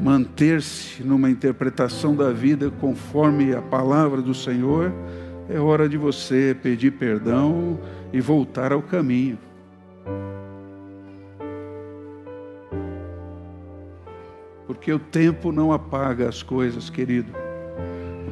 manter-se 0.00 1.02
numa 1.02 1.30
interpretação 1.30 2.14
da 2.14 2.32
vida 2.32 2.70
conforme 2.70 3.54
a 3.54 3.62
palavra 3.62 4.20
do 4.20 4.34
Senhor, 4.34 4.92
é 5.48 5.58
hora 5.58 5.88
de 5.88 5.96
você 5.96 6.56
pedir 6.60 6.92
perdão 6.92 7.78
e 8.12 8.20
voltar 8.20 8.72
ao 8.72 8.82
caminho. 8.82 9.38
Porque 14.66 14.92
o 14.92 14.98
tempo 14.98 15.52
não 15.52 15.72
apaga 15.72 16.28
as 16.28 16.42
coisas, 16.42 16.88
querido. 16.88 17.39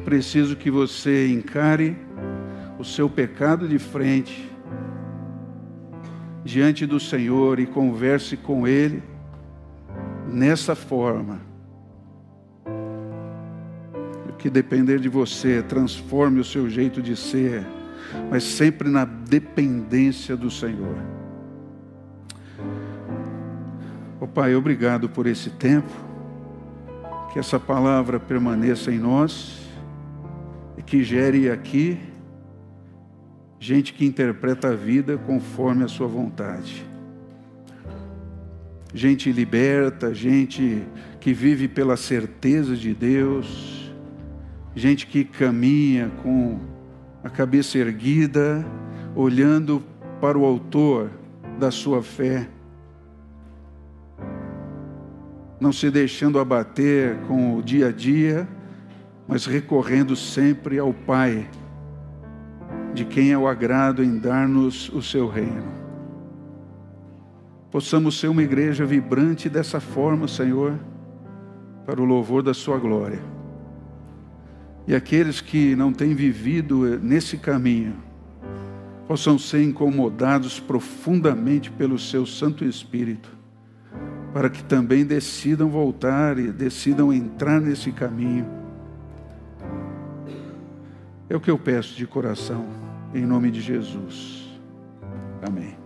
Preciso 0.09 0.55
que 0.55 0.71
você 0.71 1.27
encare 1.27 1.95
o 2.79 2.83
seu 2.83 3.07
pecado 3.07 3.67
de 3.67 3.77
frente 3.77 4.51
diante 6.43 6.87
do 6.87 6.99
Senhor 6.99 7.59
e 7.59 7.67
converse 7.67 8.35
com 8.35 8.67
Ele 8.67 9.03
nessa 10.27 10.73
forma. 10.73 11.39
O 14.27 14.33
que 14.33 14.49
depender 14.49 14.99
de 14.99 15.07
você, 15.07 15.61
transforme 15.61 16.39
o 16.39 16.43
seu 16.43 16.67
jeito 16.67 17.03
de 17.03 17.15
ser, 17.15 17.63
mas 18.31 18.43
sempre 18.43 18.89
na 18.89 19.05
dependência 19.05 20.35
do 20.35 20.49
Senhor. 20.49 20.97
Oh, 24.19 24.27
Pai, 24.27 24.55
obrigado 24.55 25.07
por 25.07 25.27
esse 25.27 25.51
tempo, 25.51 25.93
que 27.31 27.37
essa 27.37 27.59
palavra 27.59 28.19
permaneça 28.19 28.91
em 28.91 28.97
nós 28.97 29.68
que 30.85 31.03
gere 31.03 31.49
aqui 31.49 31.99
gente 33.59 33.93
que 33.93 34.05
interpreta 34.05 34.69
a 34.69 34.75
vida 34.75 35.17
conforme 35.17 35.83
a 35.83 35.87
sua 35.87 36.07
vontade. 36.07 36.85
Gente 38.93 39.31
liberta, 39.31 40.13
gente 40.13 40.83
que 41.19 41.33
vive 41.33 41.67
pela 41.67 41.97
certeza 41.97 42.75
de 42.75 42.93
Deus, 42.93 43.93
gente 44.73 45.05
que 45.05 45.23
caminha 45.23 46.09
com 46.23 46.59
a 47.23 47.29
cabeça 47.29 47.77
erguida, 47.77 48.65
olhando 49.15 49.83
para 50.21 50.37
o 50.37 50.45
Autor 50.45 51.11
da 51.59 51.69
sua 51.69 52.01
fé, 52.01 52.47
não 55.59 55.73
se 55.73 55.91
deixando 55.91 56.39
abater 56.39 57.17
com 57.27 57.57
o 57.57 57.61
dia 57.61 57.89
a 57.89 57.91
dia, 57.91 58.47
mas 59.29 59.45
recorrendo 59.45 60.15
sempre 60.15 60.79
ao 60.79 60.91
Pai 60.91 61.47
de 62.95 63.05
quem 63.05 63.31
é 63.31 63.37
o 63.37 63.47
agrado 63.47 64.03
em 64.03 64.17
dar-nos 64.17 64.89
o 64.89 65.03
seu 65.03 65.27
reino. 65.27 65.71
Possamos 67.69 68.19
ser 68.19 68.27
uma 68.27 68.41
igreja 68.41 68.87
vibrante 68.87 69.47
dessa 69.47 69.79
forma, 69.79 70.27
Senhor, 70.27 70.73
para 71.85 72.01
o 72.01 72.05
louvor 72.05 72.41
da 72.41 72.55
Sua 72.55 72.79
glória. 72.79 73.19
E 74.87 74.95
aqueles 74.95 75.39
que 75.39 75.75
não 75.75 75.93
têm 75.93 76.15
vivido 76.15 76.99
nesse 76.99 77.37
caminho, 77.37 77.93
possam 79.07 79.37
ser 79.37 79.61
incomodados 79.61 80.59
profundamente 80.59 81.69
pelo 81.69 81.99
Seu 81.99 82.25
Santo 82.25 82.65
Espírito, 82.65 83.29
para 84.33 84.49
que 84.49 84.63
também 84.63 85.05
decidam 85.05 85.69
voltar 85.69 86.39
e 86.39 86.51
decidam 86.51 87.13
entrar 87.13 87.61
nesse 87.61 87.91
caminho 87.91 88.58
é 91.29 91.35
o 91.35 91.39
que 91.39 91.51
eu 91.51 91.57
peço 91.57 91.95
de 91.95 92.07
coração, 92.07 92.65
em 93.13 93.25
nome 93.25 93.51
de 93.51 93.61
Jesus. 93.61 94.49
Amém. 95.41 95.78